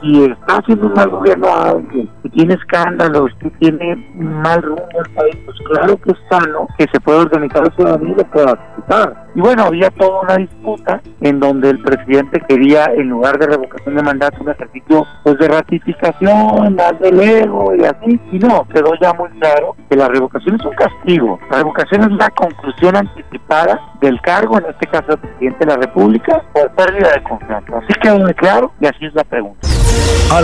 [0.02, 4.88] Si está haciendo un mal gobierno a alguien, si tiene escándalos, si tiene mal rumbo
[5.06, 8.24] el país, pues claro que es sano que se pueda organizar la ciudadanía y lo
[8.26, 9.26] pueda quitar.
[9.36, 13.96] Y bueno, había toda una disputa en donde el presidente quería, en lugar de revocación
[13.96, 18.20] de mandato, un ejercicio pues de ratificación, más del ego y así.
[18.32, 21.40] Y no, quedó ya muy claro que la revocación es un castigo.
[21.52, 25.78] La revocación es la conclusión anticipada del cargo, en este caso el presidente de la
[25.78, 27.78] República, por pérdida de confianza.
[27.78, 29.68] Así quedó muy claro y así es la pregunta.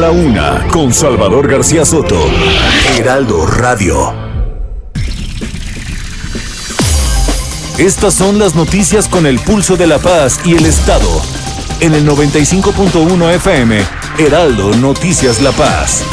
[0.01, 2.19] La una, con Salvador García Soto.
[2.97, 4.11] Heraldo Radio.
[7.77, 11.21] Estas son las noticias con el pulso de la paz y el Estado.
[11.81, 13.79] En el 95.1 FM,
[14.17, 16.03] Heraldo Noticias La Paz.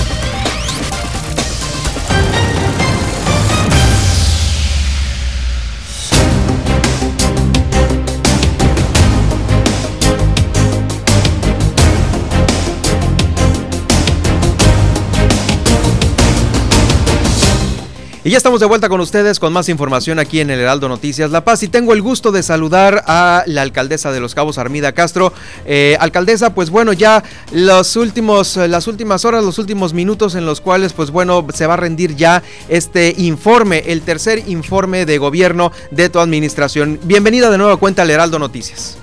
[18.24, 21.30] Y ya estamos de vuelta con ustedes con más información aquí en el Heraldo Noticias
[21.30, 24.92] La Paz y tengo el gusto de saludar a la alcaldesa de Los Cabos, Armida
[24.92, 25.32] Castro.
[25.64, 30.60] Eh, alcaldesa, pues bueno, ya los últimos, las últimas horas, los últimos minutos en los
[30.60, 35.70] cuales, pues bueno, se va a rendir ya este informe, el tercer informe de gobierno
[35.92, 36.98] de tu administración.
[37.04, 38.98] Bienvenida de nuevo a cuenta al Heraldo Noticias.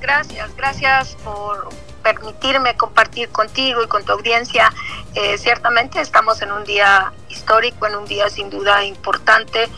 [0.00, 1.68] Gracias, gracias por
[2.06, 4.72] permitirme compartir contigo y con tu audiencia.
[5.16, 9.68] Eh, ciertamente estamos en un día histórico, en un día sin duda importante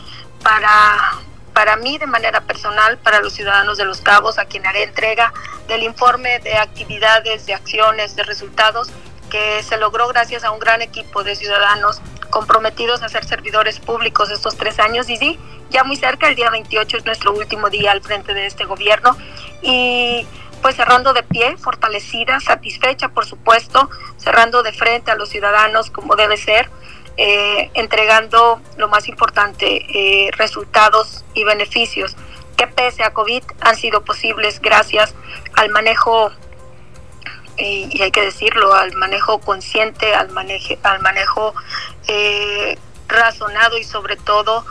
[0.43, 1.15] para,
[1.55, 5.33] para mí de manera personal, para los ciudadanos de Los Cabos, a quien haré entrega
[5.67, 8.91] del informe de actividades, de acciones, de resultados
[9.31, 14.29] que se logró gracias a un gran equipo de ciudadanos comprometidos a ser servidores públicos
[14.29, 15.39] estos tres años y sí,
[15.71, 19.17] ya muy cerca, el día 28 es nuestro último día al frente de este gobierno
[19.63, 20.27] y
[20.61, 26.15] pues cerrando de pie, fortalecida, satisfecha, por supuesto, cerrando de frente a los ciudadanos como
[26.15, 26.69] debe ser,
[27.17, 32.15] eh, entregando lo más importante, eh, resultados y beneficios
[32.55, 35.13] que pese a COVID han sido posibles gracias
[35.55, 36.31] al manejo,
[37.57, 41.53] eh, y hay que decirlo, al manejo consciente, al, manejo, al manejo
[43.07, 44.65] razonado y sobre todo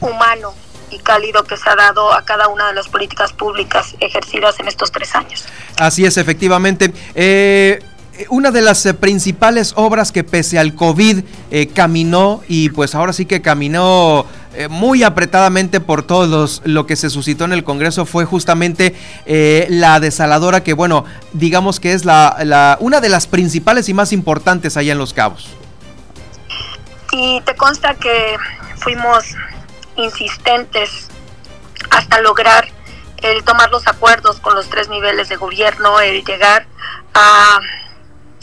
[0.00, 0.54] humano
[0.94, 4.68] y cálido que se ha dado a cada una de las políticas públicas ejercidas en
[4.68, 5.44] estos tres años.
[5.76, 6.92] Así es, efectivamente.
[7.14, 7.82] Eh,
[8.28, 13.12] una de las eh, principales obras que pese al COVID eh, caminó y pues ahora
[13.12, 14.26] sí que caminó
[14.70, 18.94] muy apretadamente por todos lo que se suscitó en el Congreso fue justamente
[19.68, 24.76] la desaladora que bueno, digamos que es la, una de las principales y más importantes
[24.76, 25.48] allá en Los Cabos.
[27.10, 28.36] Y te consta que
[28.76, 29.24] fuimos
[29.96, 31.08] insistentes
[31.90, 32.68] hasta lograr
[33.18, 36.66] el tomar los acuerdos con los tres niveles de gobierno, el llegar
[37.14, 37.60] a,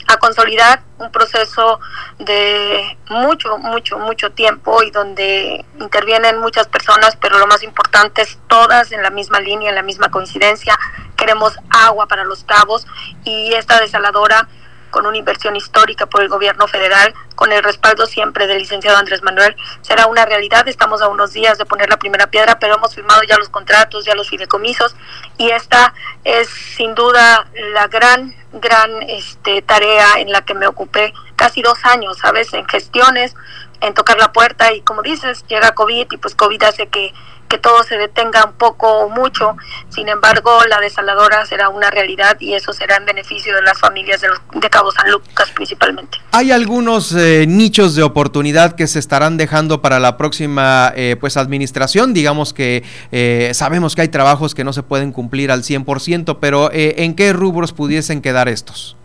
[0.07, 1.79] a consolidar un proceso
[2.19, 8.39] de mucho, mucho, mucho tiempo y donde intervienen muchas personas, pero lo más importante es
[8.47, 10.77] todas en la misma línea, en la misma coincidencia.
[11.15, 12.87] Queremos agua para los cabos
[13.23, 14.47] y esta desaladora
[14.91, 19.23] con una inversión histórica por el gobierno federal, con el respaldo siempre del licenciado Andrés
[19.23, 20.67] Manuel, será una realidad.
[20.67, 24.05] Estamos a unos días de poner la primera piedra, pero hemos firmado ya los contratos,
[24.05, 24.95] ya los fideicomisos,
[25.37, 31.13] y esta es sin duda la gran, gran este, tarea en la que me ocupé
[31.35, 32.53] casi dos años, ¿sabes?
[32.53, 33.33] En gestiones,
[33.79, 37.13] en tocar la puerta, y como dices, llega COVID, y pues COVID hace que
[37.51, 39.57] que todo se detenga un poco o mucho.
[39.89, 44.21] Sin embargo, la desaladora será una realidad y eso será en beneficio de las familias
[44.21, 46.17] de, de Cabo San Lucas principalmente.
[46.31, 51.35] Hay algunos eh, nichos de oportunidad que se estarán dejando para la próxima eh, pues
[51.35, 52.13] administración.
[52.13, 56.69] Digamos que eh, sabemos que hay trabajos que no se pueden cumplir al 100%, pero
[56.71, 58.95] ¿en qué rubros pudiesen quedar estos?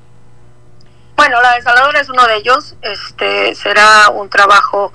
[1.17, 2.77] Bueno, la desaladora es uno de ellos.
[2.81, 4.93] Este será un trabajo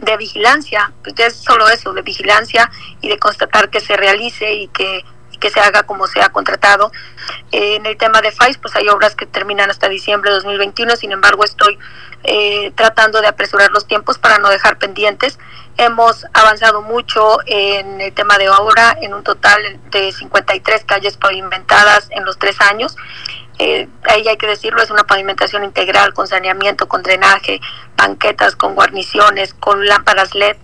[0.00, 4.52] de vigilancia, pues ya es solo eso, de vigilancia y de constatar que se realice
[4.52, 5.04] y que,
[5.40, 6.92] que se haga como se ha contratado.
[7.50, 10.96] Eh, en el tema de FAIS, pues hay obras que terminan hasta diciembre de 2021,
[10.96, 11.78] sin embargo estoy
[12.24, 15.38] eh, tratando de apresurar los tiempos para no dejar pendientes.
[15.76, 22.08] Hemos avanzado mucho en el tema de obra, en un total de 53 calles pavimentadas
[22.10, 22.96] en los tres años.
[23.58, 27.60] Eh, ahí hay que decirlo, es una pavimentación integral con saneamiento, con drenaje,
[27.96, 30.56] banquetas, con guarniciones, con lámparas LED.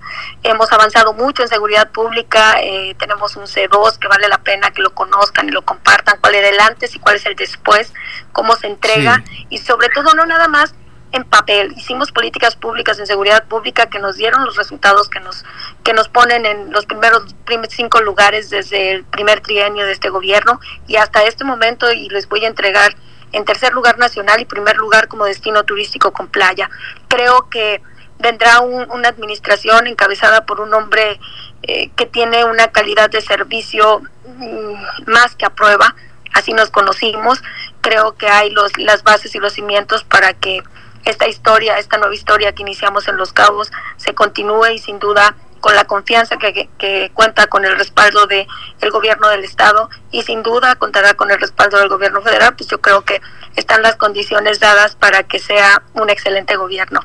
[0.42, 4.82] Hemos avanzado mucho en seguridad pública, eh, tenemos un C2 que vale la pena que
[4.82, 7.92] lo conozcan y lo compartan, cuál era el antes y cuál es el después,
[8.32, 10.74] cómo se entrega y sobre todo no nada más
[11.12, 11.72] en papel.
[11.76, 15.44] Hicimos políticas públicas en seguridad pública que nos dieron los resultados que nos
[15.84, 17.34] que nos ponen en los primeros
[17.70, 22.28] cinco lugares desde el primer trienio de este gobierno y hasta este momento y les
[22.28, 22.94] voy a entregar
[23.32, 26.70] en tercer lugar nacional y primer lugar como destino turístico con playa.
[27.08, 27.82] Creo que
[28.18, 31.20] vendrá una administración encabezada por un hombre
[31.62, 35.94] eh, que tiene una calidad de servicio mm, más que a prueba.
[36.34, 37.42] Así nos conocimos.
[37.80, 40.62] Creo que hay los, las bases y los cimientos para que
[41.04, 45.34] esta historia, esta nueva historia que iniciamos en Los Cabos, se continúe y sin duda
[45.60, 48.46] con la confianza que, cuenta con el respaldo del
[48.80, 52.70] el gobierno del estado y sin duda contará con el respaldo del gobierno federal, pues
[52.70, 53.20] yo creo que
[53.56, 57.00] están las condiciones dadas para que sea un excelente gobierno.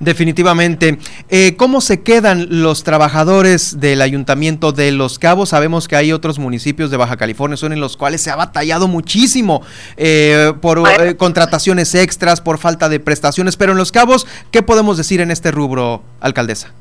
[0.00, 0.98] Definitivamente.
[1.28, 5.48] Eh, ¿Cómo se quedan los trabajadores del Ayuntamiento de Los Cabos?
[5.48, 8.86] Sabemos que hay otros municipios de Baja California son en los cuales se ha batallado
[8.86, 9.62] muchísimo
[9.96, 14.96] eh, por eh, contrataciones extras, por falta de prestaciones, pero en Los Cabos, ¿qué podemos
[14.96, 16.72] decir en este rubro, alcaldesa?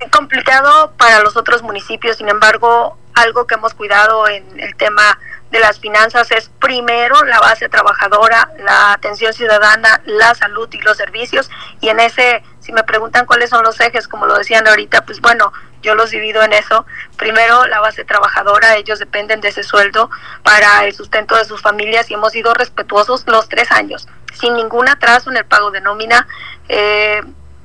[0.00, 5.18] Es complicado para los otros municipios, sin embargo, algo que hemos cuidado en el tema
[5.50, 10.96] de las finanzas es primero la base trabajadora, la atención ciudadana, la salud y los
[10.96, 11.50] servicios.
[11.80, 15.20] Y en ese, si me preguntan cuáles son los ejes, como lo decían ahorita, pues
[15.20, 16.84] bueno, yo los divido en eso.
[17.16, 20.10] Primero, la base trabajadora, ellos dependen de ese sueldo
[20.42, 24.06] para el sustento de sus familias y hemos sido respetuosos los tres años,
[24.38, 26.26] sin ningún atraso en el pago de nómina.
[26.68, 27.22] Eh,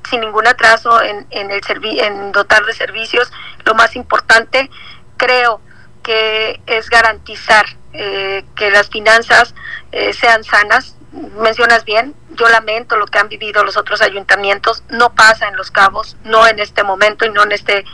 [0.08, 3.32] sin ningún atraso en, en, el en dotar de servicios.
[3.64, 4.70] Lo más importante,
[5.16, 5.60] creo,
[6.04, 9.54] que es garantizar eh, que las finanzas
[9.90, 10.96] eh, sean sanas.
[11.40, 15.70] Mencionas bien, yo lamento lo que han vivido los otros ayuntamientos, no pasa en Los
[15.70, 17.84] Cabos, no en este momento y no en este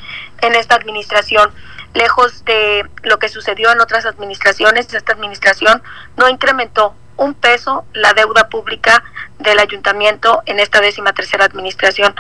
[0.41, 1.53] en esta administración.
[1.93, 5.83] Lejos de lo que sucedió en otras administraciones, esta administración
[6.17, 9.05] no incrementó un peso la deuda pública
[9.41, 12.15] del ayuntamiento en esta décima tercera administración.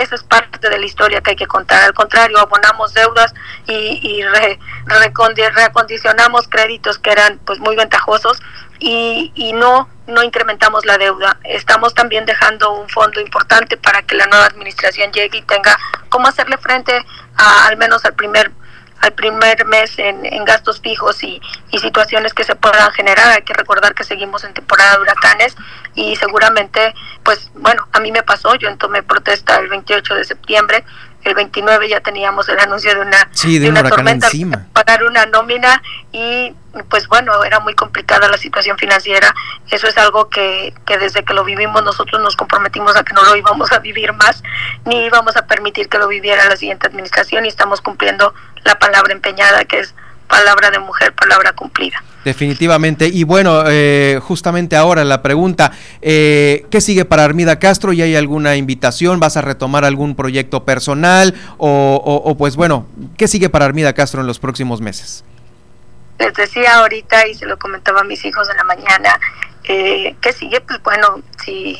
[0.00, 1.82] Esa es parte de la historia que hay que contar.
[1.82, 3.32] Al contrario, abonamos deudas
[3.66, 4.22] y, y
[4.84, 8.42] reacondicionamos créditos que eran pues muy ventajosos
[8.78, 11.38] y, y no no incrementamos la deuda.
[11.44, 16.26] Estamos también dejando un fondo importante para que la nueva administración llegue y tenga cómo
[16.26, 16.92] hacerle frente
[17.36, 18.50] a, al menos al primer
[19.00, 21.40] al primer mes en, en gastos fijos y,
[21.70, 23.28] y, situaciones que se puedan generar.
[23.28, 25.56] Hay que recordar que seguimos en temporada de huracanes
[25.94, 30.84] y seguramente, pues bueno, a mí me pasó, yo tomé protesta el 28 de septiembre,
[31.22, 34.66] el 29 ya teníamos el anuncio de una, de, una tormenta, encima.
[34.72, 36.54] pagar una nómina y
[36.88, 39.34] pues bueno, era muy complicada la situación financiera.
[39.70, 43.22] Eso es algo que, que desde que lo vivimos nosotros nos comprometimos a que no
[43.24, 44.42] lo íbamos a vivir más,
[44.84, 49.12] ni íbamos a permitir que lo viviera la siguiente administración y estamos cumpliendo la palabra
[49.12, 49.94] empeñada que es
[50.28, 52.02] palabra de mujer, palabra cumplida.
[52.24, 53.08] Definitivamente.
[53.08, 57.92] Y bueno, eh, justamente ahora la pregunta, eh, ¿qué sigue para Armida Castro?
[57.92, 59.20] ¿Y hay alguna invitación?
[59.20, 61.34] ¿Vas a retomar algún proyecto personal?
[61.56, 65.24] O, pues bueno, ¿qué sigue para Armida Castro en los próximos meses?
[66.18, 69.18] Les decía ahorita y se lo comentaba a mis hijos en la mañana,
[69.64, 70.60] eh, ¿qué sigue?
[70.60, 71.78] Pues bueno, si...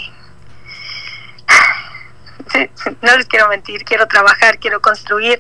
[3.03, 5.39] no les quiero mentir, quiero trabajar, quiero construir,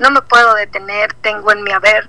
[0.00, 2.08] no me puedo detener, tengo en mi haber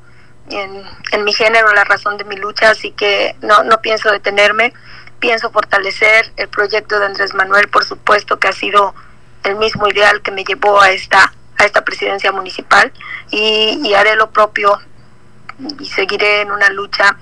[0.50, 4.74] en, mi género la razón de mi lucha, así que no, no pienso detenerme,
[5.20, 8.94] pienso fortalecer el proyecto de Andrés Manuel, por supuesto que ha sido
[9.44, 12.92] el mismo ideal que me llevó a esta, a esta presidencia municipal
[13.30, 14.80] y, haré lo propio
[15.80, 17.18] y seguiré en una lucha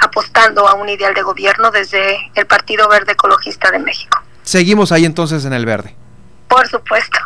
[0.00, 4.22] apostando a un ideal de gobierno desde el Partido Verde Ecologista de México.
[4.42, 5.96] Seguimos ahí entonces en el verde.
[6.48, 7.18] Por supuesto,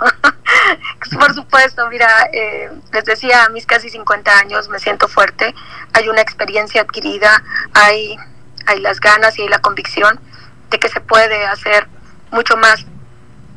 [1.19, 5.55] por supuesto, mira, eh, les decía, a mis casi 50 años me siento fuerte,
[5.93, 7.43] hay una experiencia adquirida,
[7.75, 8.17] hay,
[8.67, 10.19] hay las ganas y hay la convicción
[10.71, 11.87] de que se puede hacer
[12.31, 12.87] mucho más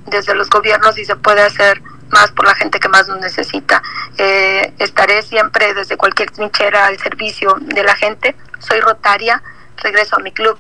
[0.08, 3.82] desde los gobiernos y se puede hacer más por la gente que más nos necesita.
[4.18, 8.36] Eh, estaré siempre desde cualquier trinchera al servicio de la gente.
[8.60, 9.42] Soy rotaria,
[9.78, 10.58] regreso a mi club,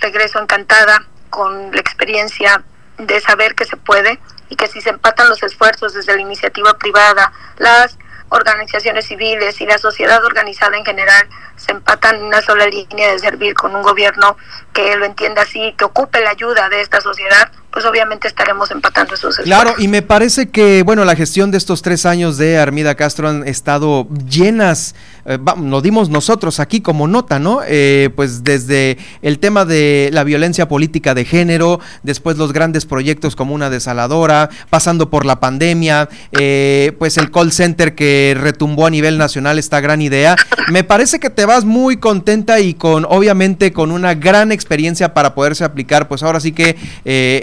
[0.00, 2.62] regreso encantada con la experiencia
[2.98, 4.20] de saber que se puede
[4.54, 7.98] y que si se empatan los esfuerzos desde la iniciativa privada, las
[8.28, 11.26] organizaciones civiles y la sociedad organizada en general
[11.56, 14.36] se empatan en una sola línea de servir con un gobierno
[14.72, 19.14] que lo entienda así, que ocupe la ayuda de esta sociedad, pues obviamente estaremos empatando
[19.14, 19.62] esos esfuerzos.
[19.64, 23.28] Claro, y me parece que, bueno, la gestión de estos tres años de Armida Castro
[23.28, 24.94] han estado llenas,
[25.26, 27.60] eh, lo dimos nosotros aquí como nota, ¿no?
[27.66, 33.34] Eh, pues desde el tema de la violencia política de género, después los grandes proyectos
[33.34, 38.90] como una desaladora, pasando por la pandemia, eh, pues el call center que retumbó a
[38.90, 40.36] nivel nacional esta gran idea.
[40.68, 45.34] Me parece que te vas muy contenta y con, obviamente, con una gran experiencia para
[45.34, 46.76] poderse aplicar, pues ahora sí que,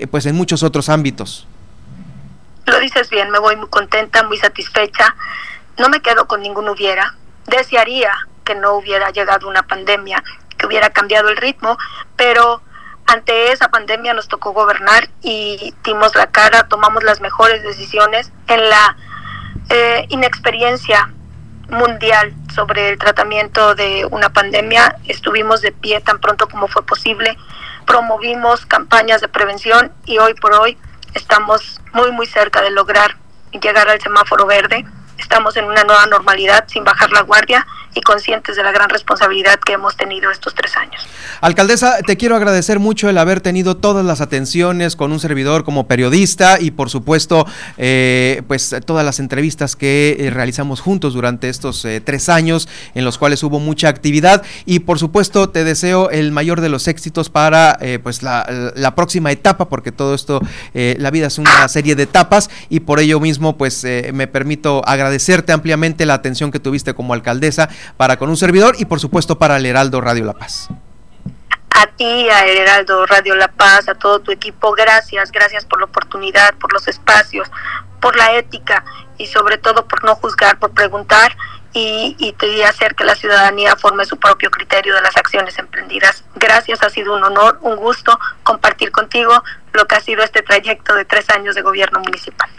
[0.10, 1.48] pues pues, en muchos otros ámbitos.
[2.68, 5.16] Lo dices bien, me voy muy contenta, muy satisfecha.
[5.80, 7.16] No me quedo con ningún hubiera.
[7.52, 8.12] Desearía
[8.43, 10.24] que no hubiera llegado una pandemia,
[10.58, 11.78] que hubiera cambiado el ritmo,
[12.16, 12.62] pero
[13.06, 18.70] ante esa pandemia nos tocó gobernar y dimos la cara, tomamos las mejores decisiones en
[18.70, 18.95] la
[19.70, 21.14] eh, inexperiencia
[21.70, 24.95] mundial sobre el tratamiento de una pandemia.
[25.08, 27.38] Estuvimos de pie tan pronto como fue posible
[27.86, 30.78] promovimos campañas de prevención y hoy por hoy
[31.14, 33.18] estamos muy muy cerca de lograr
[33.52, 34.86] llegar al semáforo verde.
[35.22, 39.60] Estamos en una nueva normalidad sin bajar la guardia y conscientes de la gran responsabilidad
[39.60, 41.06] que hemos tenido estos tres años.
[41.42, 45.88] Alcaldesa, te quiero agradecer mucho el haber tenido todas las atenciones con un servidor como
[45.88, 47.46] periodista y por supuesto
[47.78, 53.06] eh, pues todas las entrevistas que eh, realizamos juntos durante estos eh, tres años en
[53.06, 57.30] los cuales hubo mucha actividad y por supuesto te deseo el mayor de los éxitos
[57.30, 60.42] para pues la, la, próxima etapa porque todo esto
[60.74, 63.84] la vida es una serie de etapas y por ello mismo pues
[64.14, 68.86] me permito agradecerte ampliamente la atención que tuviste como alcaldesa para con un servidor y
[68.86, 70.70] por supuesto para el Heraldo Radio La Paz.
[71.70, 75.86] A ti, a Heraldo Radio La Paz, a todo tu equipo, gracias, gracias por la
[75.86, 77.50] oportunidad, por los espacios,
[78.00, 78.84] por la ética
[79.18, 81.36] y sobre todo por no juzgar, por preguntar
[81.74, 86.24] y, y hacer que la ciudadanía forme su propio criterio de las acciones emprendidas.
[86.36, 89.42] Gracias, ha sido un honor, un gusto compartir contigo
[89.74, 92.50] lo que ha sido este trayecto de tres años de gobierno municipal.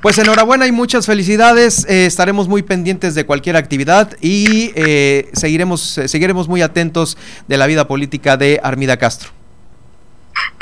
[0.00, 1.86] Pues enhorabuena y muchas felicidades.
[1.88, 7.16] Eh, estaremos muy pendientes de cualquier actividad y eh, seguiremos, eh, seguiremos muy atentos
[7.48, 9.30] de la vida política de Armida Castro.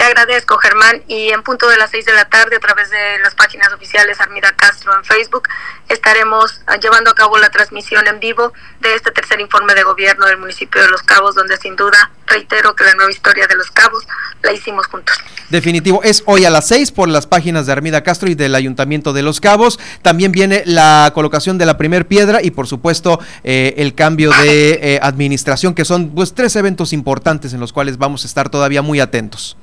[0.01, 1.03] Te agradezco, Germán.
[1.09, 4.19] Y en punto de las seis de la tarde, a través de las páginas oficiales
[4.19, 5.47] Armida Castro en Facebook,
[5.91, 10.25] estaremos ah, llevando a cabo la transmisión en vivo de este tercer informe de gobierno
[10.25, 13.71] del municipio de Los Cabos, donde sin duda reitero que la nueva historia de Los
[13.73, 14.07] Cabos
[14.41, 15.19] la hicimos juntos.
[15.51, 19.13] Definitivo, es hoy a las seis por las páginas de Armida Castro y del Ayuntamiento
[19.13, 19.79] de Los Cabos.
[20.01, 24.95] También viene la colocación de la primer piedra y por supuesto eh, el cambio de
[24.95, 28.81] eh, administración, que son pues tres eventos importantes en los cuales vamos a estar todavía
[28.81, 29.59] muy atentos.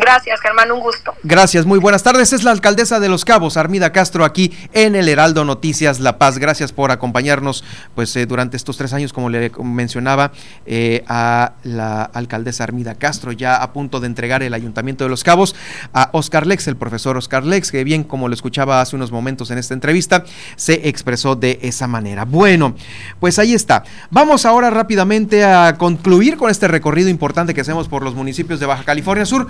[0.00, 1.14] Gracias, Germán, un gusto.
[1.22, 2.32] Gracias, muy buenas tardes.
[2.32, 6.38] Es la alcaldesa de Los Cabos, Armida Castro, aquí en el Heraldo Noticias La Paz.
[6.38, 10.32] Gracias por acompañarnos pues eh, durante estos tres años, como le mencionaba
[10.66, 15.24] eh, a la alcaldesa Armida Castro, ya a punto de entregar el Ayuntamiento de Los
[15.24, 15.56] Cabos
[15.92, 19.50] a Oscar Lex, el profesor Oscar Lex, que bien como lo escuchaba hace unos momentos
[19.50, 20.24] en esta entrevista,
[20.56, 22.24] se expresó de esa manera.
[22.24, 22.74] Bueno,
[23.20, 23.82] pues ahí está.
[24.10, 28.66] Vamos ahora rápidamente a concluir con este recorrido importante que hacemos por los municipios de
[28.66, 29.48] Baja California Sur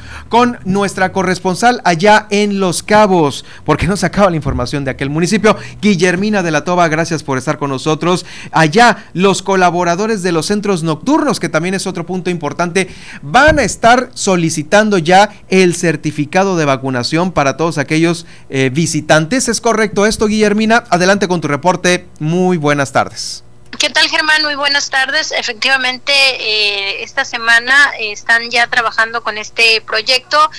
[0.65, 5.57] nuestra corresponsal allá en Los Cabos, porque nos acaba la información de aquel municipio.
[5.81, 8.25] Guillermina de la Toba, gracias por estar con nosotros.
[8.53, 12.89] Allá, los colaboradores de los centros nocturnos, que también es otro punto importante,
[13.23, 19.49] van a estar solicitando ya el certificado de vacunación para todos aquellos eh, visitantes.
[19.49, 20.85] ¿Es correcto esto, Guillermina?
[20.91, 22.07] Adelante con tu reporte.
[22.21, 23.48] Muy buenas tardes.
[23.77, 24.43] ¿Qué tal, Germán?
[24.43, 25.31] Muy buenas tardes.
[25.31, 30.51] Efectivamente, eh, esta semana están ya trabajando con este proyecto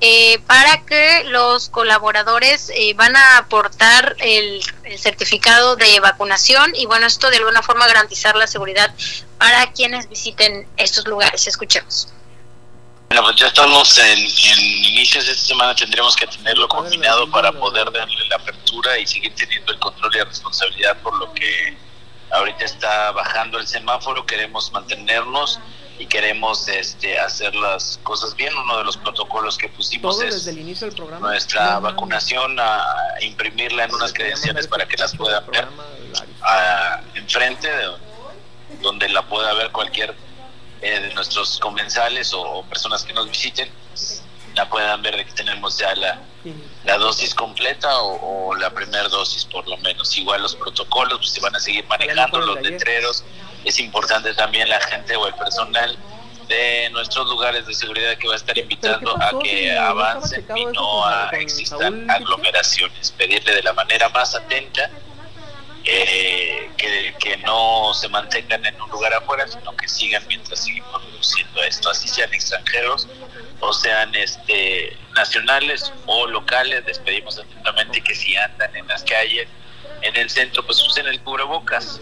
[0.00, 4.62] eh, para que los colaboradores eh, van a aportar el,
[4.96, 8.94] certificado de vacunación y, bueno, esto de alguna forma garantizar la seguridad
[9.38, 11.46] para quienes visiten estos lugares.
[11.46, 12.08] Escuchemos.
[13.08, 17.50] Bueno, pues ya estamos en, en, inicios de esta semana, tendremos que tenerlo combinado para
[17.50, 21.87] poder darle la apertura y seguir teniendo el control y la responsabilidad por lo que
[22.30, 25.60] ahorita está bajando el semáforo, queremos mantenernos
[25.98, 28.56] y queremos este, hacer las cosas bien.
[28.56, 30.46] Uno de los protocolos que pusimos es
[31.20, 32.84] nuestra vacunación, a
[33.20, 35.66] imprimirla en unas credenciales para que las puedan ver.
[37.14, 37.68] enfrente,
[38.80, 40.14] donde la pueda ver cualquier
[40.80, 43.68] eh, de nuestros comensales o personas que nos visiten
[44.58, 46.20] la puedan ver de que tenemos ya la,
[46.84, 50.16] la dosis completa o, la primera dosis por lo menos.
[50.16, 53.24] Igual los protocolos, pues se van a seguir manejando los letreros.
[53.64, 55.96] Es importante también la gente o el personal
[56.48, 61.04] de nuestros lugares de seguridad que va a estar invitando a que avancen y no
[61.06, 63.12] a existan aglomeraciones.
[63.12, 64.90] Pedirle de la manera más atenta
[65.84, 71.00] eh, que, que, no se mantengan en un lugar afuera, sino que sigan mientras seguimos
[71.02, 73.08] produciendo esto, así sean extranjeros
[73.60, 79.48] o sean este nacionales o locales, les pedimos atentamente que si andan en las calles,
[80.02, 82.00] en el centro, pues usen el cubrebocas.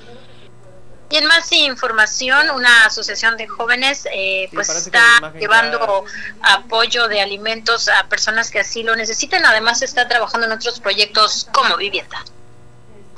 [1.09, 6.05] Y en más información, una asociación de jóvenes eh, pues está llevando
[6.43, 9.47] apoyo de alimentos a personas que así lo necesiten.
[9.47, 12.25] Además está trabajando en otros proyectos como vivienda.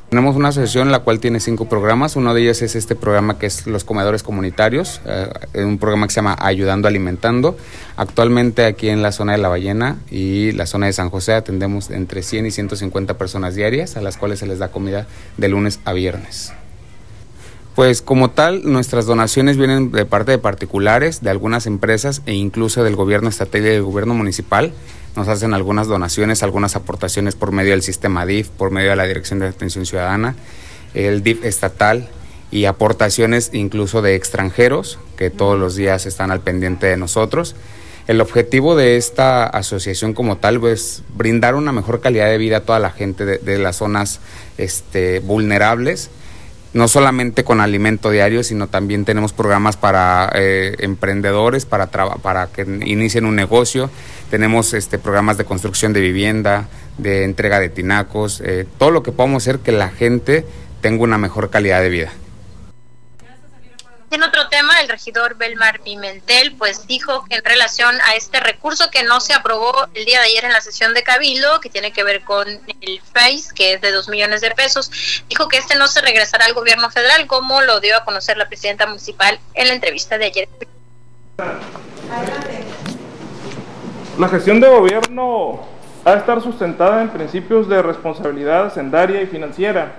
[0.09, 2.17] Tenemos una asociación la cual tiene cinco programas.
[2.17, 5.29] Uno de ellos es este programa que es los comedores comunitarios, eh,
[5.63, 7.59] un programa que se llama Ayudando Alimentando.
[7.99, 11.91] Actualmente aquí en la zona de La Ballena y la zona de San José atendemos
[11.91, 15.07] entre 100 y 150 personas diarias a las cuales se les da comida
[15.37, 16.55] de lunes a viernes.
[17.79, 22.83] Pues como tal, nuestras donaciones vienen de parte de particulares, de algunas empresas e incluso
[22.83, 24.73] del gobierno estatal y del gobierno municipal
[25.15, 29.05] nos hacen algunas donaciones, algunas aportaciones por medio del sistema DIF, por medio de la
[29.05, 30.35] Dirección de Atención Ciudadana,
[30.93, 32.09] el DIF estatal
[32.51, 37.55] y aportaciones incluso de extranjeros que todos los días están al pendiente de nosotros.
[38.09, 42.61] El objetivo de esta asociación como tal es brindar una mejor calidad de vida a
[42.63, 44.19] toda la gente de, las zonas
[44.57, 46.11] este, vulnerables
[46.75, 52.63] no solamente con alimento diario, sino también tenemos programas para eh, emprendedores, para, para que
[52.63, 53.91] inicien un negocio.
[54.31, 59.13] Tenemos este, programas de construcción de vivienda, de entrega de tinacos, eh, todo lo que
[59.13, 60.45] podamos hacer que la gente
[60.81, 62.13] tenga una mejor calidad de vida.
[64.11, 68.91] En otro tema, el regidor Belmar Pimentel pues dijo que en relación a este recurso
[68.91, 71.93] que no se aprobó el día de ayer en la sesión de Cabildo, que tiene
[71.93, 74.91] que ver con el FACE, que es de dos millones de pesos,
[75.29, 78.49] dijo que este no se regresará al gobierno federal, como lo dio a conocer la
[78.49, 80.49] presidenta municipal en la entrevista de ayer.
[84.19, 85.67] La gestión de gobierno
[86.07, 89.97] ha de estar sustentada en principios de responsabilidad hacendaria y financiera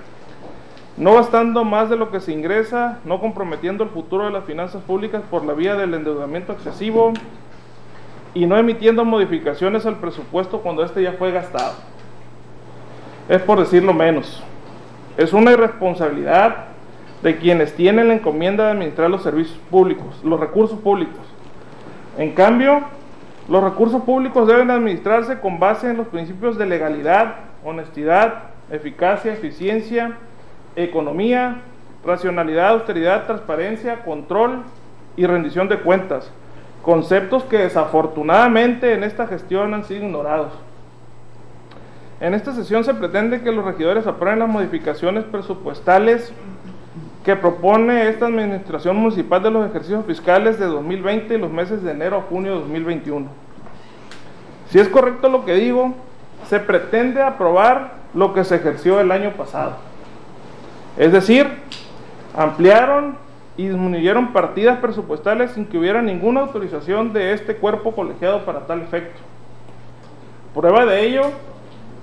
[1.00, 4.82] no gastando más de lo que se ingresa, no comprometiendo el futuro de las finanzas
[4.82, 7.14] públicas por la vía del endeudamiento excesivo
[8.34, 11.72] y no emitiendo modificaciones al presupuesto cuando éste ya fue gastado.
[13.30, 14.42] Es por decirlo menos.
[15.16, 16.66] Es una irresponsabilidad
[17.22, 21.22] de quienes tienen la encomienda de administrar los servicios públicos, los recursos públicos.
[22.18, 22.82] En cambio,
[23.48, 30.18] los recursos públicos deben administrarse con base en los principios de legalidad, honestidad, eficacia, eficiencia,
[30.84, 31.62] economía,
[32.04, 34.62] racionalidad, austeridad, transparencia, control
[35.16, 36.30] y rendición de cuentas,
[36.82, 40.52] conceptos que desafortunadamente en esta gestión han sido ignorados.
[42.20, 46.32] En esta sesión se pretende que los regidores aprueben las modificaciones presupuestales
[47.24, 51.92] que propone esta administración municipal de los ejercicios fiscales de 2020 y los meses de
[51.92, 53.26] enero a junio de 2021.
[54.70, 55.94] Si es correcto lo que digo,
[56.48, 59.89] se pretende aprobar lo que se ejerció el año pasado.
[60.96, 61.48] Es decir,
[62.36, 63.18] ampliaron
[63.56, 68.82] y disminuyeron partidas presupuestales sin que hubiera ninguna autorización de este cuerpo colegiado para tal
[68.82, 69.20] efecto.
[70.54, 71.32] Prueba de ello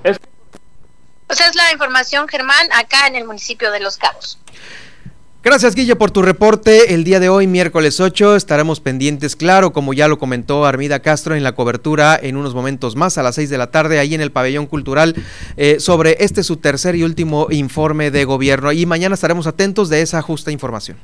[0.03, 0.19] es...
[1.25, 4.39] Pues es la información, Germán, acá en el municipio de Los Cabos.
[5.43, 6.93] Gracias, Guille, por tu reporte.
[6.93, 11.35] El día de hoy, miércoles 8, estaremos pendientes, claro, como ya lo comentó Armida Castro
[11.35, 14.21] en la cobertura en unos momentos más, a las 6 de la tarde, ahí en
[14.21, 15.15] el pabellón cultural,
[15.55, 18.71] eh, sobre este su tercer y último informe de gobierno.
[18.71, 20.97] Y mañana estaremos atentos de esa justa información.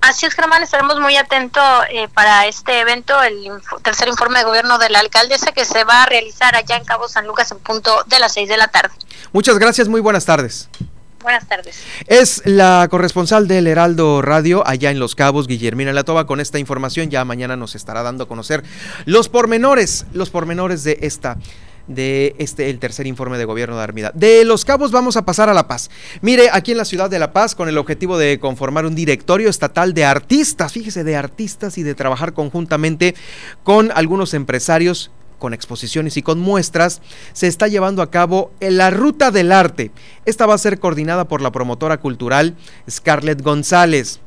[0.00, 3.50] Así es, Germán, estaremos muy atentos eh, para este evento, el
[3.82, 7.08] tercer informe de gobierno de la alcaldesa que se va a realizar allá en Cabo
[7.08, 8.94] San Lucas en punto de las 6 de la tarde.
[9.32, 10.70] Muchas gracias, muy buenas tardes.
[11.22, 11.82] Buenas tardes.
[12.06, 17.10] Es la corresponsal del Heraldo Radio allá en Los Cabos, Guillermina Latoba, con esta información.
[17.10, 18.62] Ya mañana nos estará dando a conocer
[19.04, 21.36] los pormenores, los pormenores de esta
[21.88, 24.12] de este el tercer informe de gobierno de Armida.
[24.14, 25.90] De Los Cabos vamos a pasar a La Paz.
[26.20, 29.48] Mire, aquí en la ciudad de La Paz con el objetivo de conformar un directorio
[29.48, 33.14] estatal de artistas, fíjese, de artistas y de trabajar conjuntamente
[33.64, 37.00] con algunos empresarios con exposiciones y con muestras,
[37.32, 39.90] se está llevando a cabo la Ruta del Arte.
[40.24, 42.56] Esta va a ser coordinada por la promotora cultural
[42.88, 44.20] Scarlett González.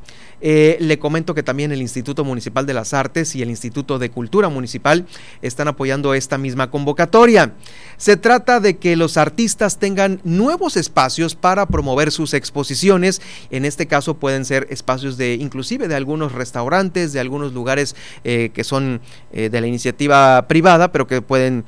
[0.44, 4.10] Eh, le comento que también el Instituto Municipal de las Artes y el Instituto de
[4.10, 5.06] Cultura Municipal
[5.40, 7.52] están apoyando esta misma convocatoria.
[7.96, 13.22] Se trata de que los artistas tengan nuevos espacios para promover sus exposiciones.
[13.52, 18.50] En este caso pueden ser espacios de inclusive de algunos restaurantes, de algunos lugares eh,
[18.52, 19.00] que son
[19.32, 21.64] eh, de la iniciativa privada, pero que pueden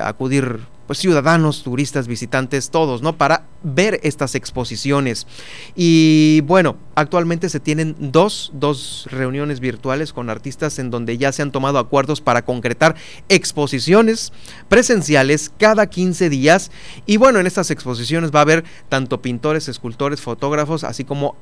[0.00, 0.60] acudir
[0.92, 3.16] pues ciudadanos, turistas, visitantes, todos, ¿no?
[3.16, 5.26] Para ver estas exposiciones.
[5.74, 11.40] Y bueno, actualmente se tienen dos, dos reuniones virtuales con artistas en donde ya se
[11.40, 12.94] han tomado acuerdos para concretar
[13.30, 14.34] exposiciones
[14.68, 16.70] presenciales cada 15 días.
[17.06, 21.36] Y bueno, en estas exposiciones va a haber tanto pintores, escultores, fotógrafos, así como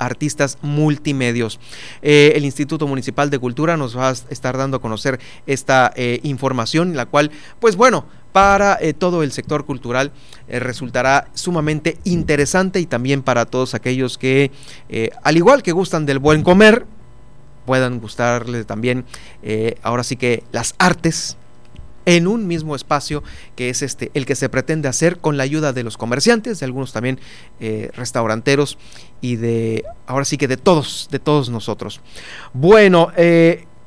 [0.00, 1.60] artistas multimedios.
[2.02, 6.18] Eh, el Instituto Municipal de Cultura nos va a estar dando a conocer esta eh,
[6.24, 7.30] información, la cual,
[7.60, 8.06] pues bueno,
[8.36, 10.12] para eh, todo el sector cultural
[10.46, 14.50] eh, resultará sumamente interesante y también para todos aquellos que,
[14.90, 16.84] eh, al igual que gustan del buen comer,
[17.64, 19.06] puedan gustarles también
[19.82, 21.38] ahora sí que las artes
[22.04, 23.24] en un mismo espacio
[23.56, 26.66] que es este el que se pretende hacer con la ayuda de los comerciantes, de
[26.66, 27.18] algunos también
[27.58, 28.76] restauranteros
[29.22, 32.02] y de ahora sí que de todos, de todos nosotros.
[32.52, 33.10] Bueno,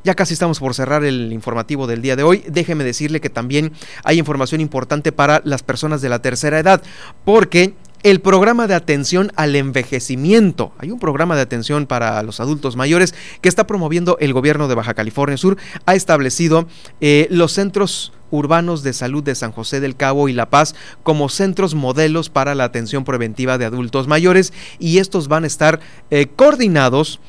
[0.03, 2.43] ya casi estamos por cerrar el informativo del día de hoy.
[2.47, 3.71] Déjeme decirle que también
[4.03, 6.81] hay información importante para las personas de la tercera edad,
[7.25, 7.73] porque
[8.03, 10.71] el programa de atención al envejecimiento.
[10.77, 14.75] Hay un programa de atención para los adultos mayores que está promoviendo el gobierno de
[14.75, 15.57] Baja California Sur.
[15.85, 16.67] Ha establecido
[17.01, 21.29] eh, los centros urbanos de salud de San José del Cabo y La Paz como
[21.29, 25.79] centros modelos para la atención preventiva de adultos mayores y estos van a estar
[26.11, 27.19] eh, coordinados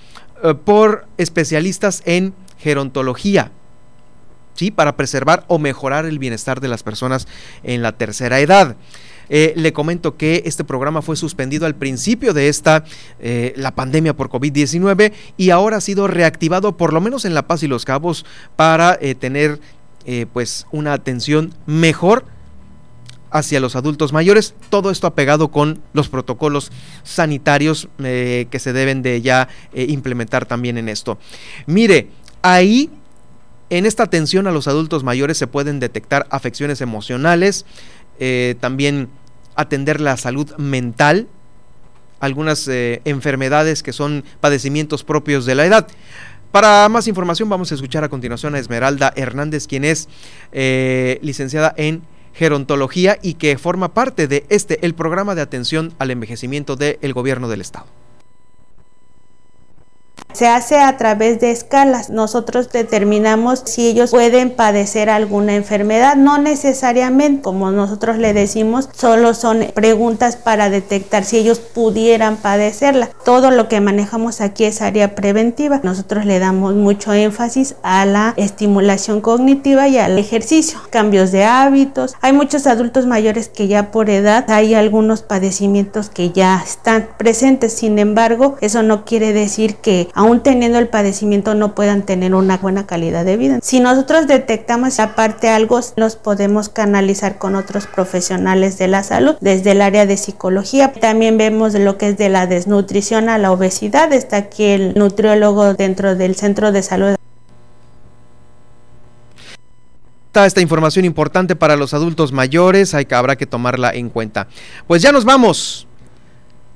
[0.45, 3.53] eh, por especialistas en gerontología,
[4.55, 4.71] ¿sí?
[4.71, 7.27] Para preservar o mejorar el bienestar de las personas
[7.63, 8.77] en la tercera edad.
[9.31, 12.85] Eh, le comento que este programa fue suspendido al principio de esta,
[13.21, 17.47] eh, la pandemia por COVID-19, y ahora ha sido reactivado por lo menos en La
[17.47, 19.61] Paz y Los Cabos para eh, tener
[20.33, 22.25] pues una atención mejor
[23.31, 26.73] hacia los adultos mayores, todo esto apegado con los protocolos
[27.05, 31.19] sanitarios que se deben de ya implementar también en esto.
[31.67, 32.09] Mire,
[32.43, 32.91] Ahí,
[33.69, 37.67] en esta atención a los adultos mayores se pueden detectar afecciones emocionales,
[38.19, 39.09] eh, también
[39.55, 41.29] atender la salud mental,
[42.19, 45.89] algunas eh, enfermedades que son padecimientos propios de la edad.
[46.53, 50.09] Para más información vamos a escuchar a continuación a Esmeralda Hernández, quien es
[50.53, 52.03] eh, licenciada en
[52.35, 57.49] gerontología y que forma parte de este, el programa de atención al envejecimiento del gobierno
[57.49, 57.87] del estado.
[60.33, 62.11] Se hace a través de escalas.
[62.11, 66.17] Nosotros determinamos si ellos pueden padecer alguna enfermedad.
[66.17, 73.11] No necesariamente, como nosotros le decimos, solo son preguntas para detectar si ellos pudieran padecerla.
[73.25, 75.81] Todo lo que manejamos aquí es área preventiva.
[75.83, 82.15] Nosotros le damos mucho énfasis a la estimulación cognitiva y al ejercicio, cambios de hábitos.
[82.21, 87.73] Hay muchos adultos mayores que ya por edad hay algunos padecimientos que ya están presentes.
[87.73, 92.59] Sin embargo, eso no quiere decir que aún teniendo el padecimiento no puedan tener una
[92.59, 93.59] buena calidad de vida.
[93.63, 99.71] Si nosotros detectamos aparte algo, los podemos canalizar con otros profesionales de la salud, desde
[99.71, 100.93] el área de psicología.
[100.93, 104.13] También vemos lo que es de la desnutrición a la obesidad.
[104.13, 107.17] Está aquí el nutriólogo dentro del centro de salud
[110.47, 114.49] esta información importante para los adultos mayores, hay que, habrá que tomarla en cuenta.
[114.87, 115.87] Pues ya nos vamos.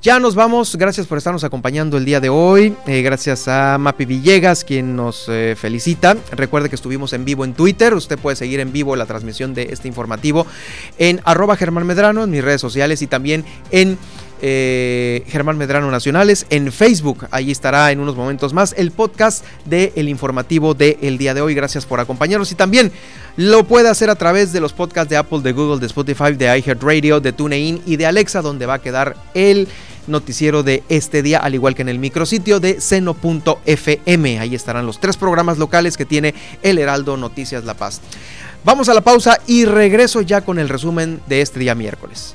[0.05, 4.05] Ya nos vamos, gracias por estarnos acompañando el día de hoy, eh, gracias a Mapi
[4.05, 6.15] Villegas quien nos eh, felicita.
[6.31, 9.63] Recuerde que estuvimos en vivo en Twitter, usted puede seguir en vivo la transmisión de
[9.71, 10.47] este informativo
[10.99, 13.97] en arroba Germán Medrano en mis redes sociales y también en
[14.43, 17.27] eh, Germán Medrano Nacionales en Facebook.
[17.31, 21.55] Ahí estará en unos momentos más el podcast del el informativo del día de hoy.
[21.55, 22.93] Gracias por acompañarnos y también
[23.39, 26.59] lo puede hacer a través de los podcasts de Apple, de Google, de Spotify, de
[26.59, 29.67] iHeartRadio, de TuneIn y de Alexa, donde va a quedar el
[30.07, 34.39] noticiero de este día, al igual que en el micrositio de seno.fm.
[34.39, 38.01] Ahí estarán los tres programas locales que tiene el Heraldo Noticias La Paz.
[38.65, 42.35] Vamos a la pausa y regreso ya con el resumen de este día miércoles.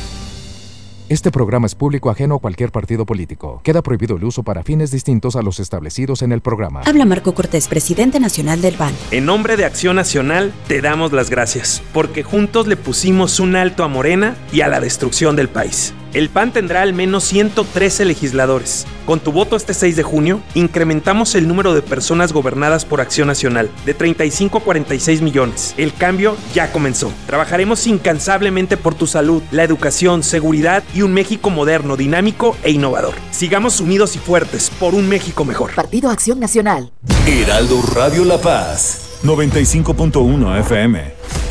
[1.11, 3.59] Este programa es público ajeno a cualquier partido político.
[3.65, 6.83] Queda prohibido el uso para fines distintos a los establecidos en el programa.
[6.85, 8.93] Habla Marco Cortés, presidente nacional del PAN.
[9.11, 13.83] En nombre de Acción Nacional, te damos las gracias, porque juntos le pusimos un alto
[13.83, 15.93] a Morena y a la destrucción del país.
[16.13, 18.85] El PAN tendrá al menos 113 legisladores.
[19.05, 23.27] Con tu voto este 6 de junio, incrementamos el número de personas gobernadas por Acción
[23.27, 25.73] Nacional de 35 a 46 millones.
[25.77, 27.13] El cambio ya comenzó.
[27.27, 33.13] Trabajaremos incansablemente por tu salud, la educación, seguridad y un México moderno, dinámico e innovador.
[33.31, 35.73] Sigamos unidos y fuertes por un México mejor.
[35.75, 36.91] Partido Acción Nacional.
[37.25, 41.50] Heraldo Radio La Paz, 95.1 FM.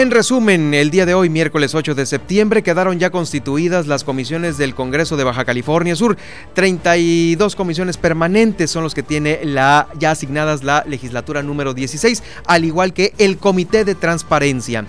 [0.00, 4.56] En resumen, el día de hoy, miércoles 8 de septiembre, quedaron ya constituidas las comisiones
[4.56, 6.16] del Congreso de Baja California Sur.
[6.54, 12.64] 32 comisiones permanentes son los que tiene la ya asignadas la legislatura número 16, al
[12.64, 14.86] igual que el Comité de Transparencia,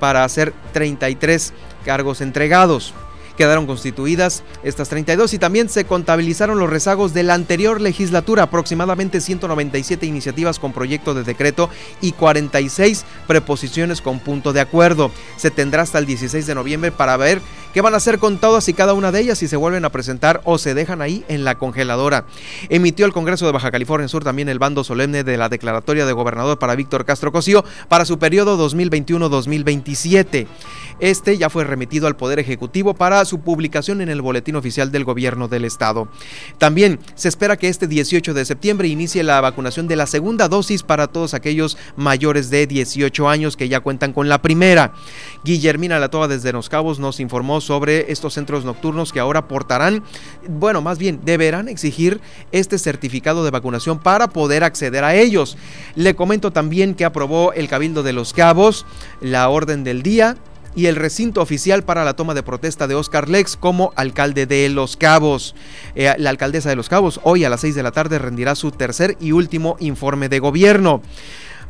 [0.00, 1.52] para hacer 33
[1.84, 2.94] cargos entregados
[3.36, 9.20] quedaron constituidas estas 32 y también se contabilizaron los rezagos de la anterior legislatura, aproximadamente
[9.20, 11.70] 197 iniciativas con proyecto de decreto
[12.00, 15.10] y 46 preposiciones con punto de acuerdo.
[15.36, 17.40] Se tendrá hasta el 16 de noviembre para ver
[17.72, 19.90] qué van a hacer con todas y cada una de ellas si se vuelven a
[19.90, 22.26] presentar o se dejan ahí en la congeladora.
[22.68, 26.12] Emitió el Congreso de Baja California Sur también el bando solemne de la declaratoria de
[26.12, 30.46] gobernador para Víctor Castro Cosío para su periodo 2021-2027.
[31.00, 35.04] Este ya fue remitido al Poder Ejecutivo para su publicación en el Boletín Oficial del
[35.04, 36.08] Gobierno del Estado.
[36.58, 40.82] También se espera que este 18 de septiembre inicie la vacunación de la segunda dosis
[40.82, 44.92] para todos aquellos mayores de 18 años que ya cuentan con la primera.
[45.44, 50.02] Guillermina Latoa desde Los Cabos nos informó sobre estos centros nocturnos que ahora portarán,
[50.48, 52.20] bueno, más bien deberán exigir
[52.52, 55.56] este certificado de vacunación para poder acceder a ellos.
[55.96, 58.86] Le comento también que aprobó el Cabildo de Los Cabos
[59.20, 60.36] la orden del día
[60.74, 64.68] y el recinto oficial para la toma de protesta de Oscar Lex como alcalde de
[64.68, 65.54] Los Cabos.
[65.94, 68.70] Eh, la alcaldesa de Los Cabos hoy a las 6 de la tarde rendirá su
[68.70, 71.02] tercer y último informe de gobierno.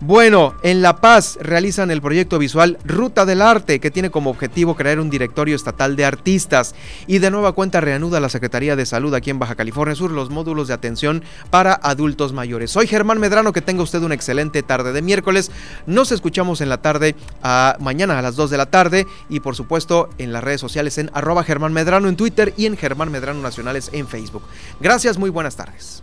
[0.01, 4.74] Bueno, en La Paz realizan el proyecto visual Ruta del Arte, que tiene como objetivo
[4.74, 6.74] crear un directorio estatal de artistas.
[7.07, 10.30] Y de nueva cuenta reanuda la Secretaría de Salud aquí en Baja California Sur los
[10.30, 12.70] módulos de atención para adultos mayores.
[12.70, 15.51] Soy Germán Medrano, que tenga usted una excelente tarde de miércoles.
[15.86, 19.07] Nos escuchamos en la tarde, a, mañana a las 2 de la tarde.
[19.28, 22.76] Y por supuesto en las redes sociales en arroba Germán Medrano en Twitter y en
[22.76, 24.42] Germán Medrano Nacionales en Facebook.
[24.80, 26.03] Gracias, muy buenas tardes.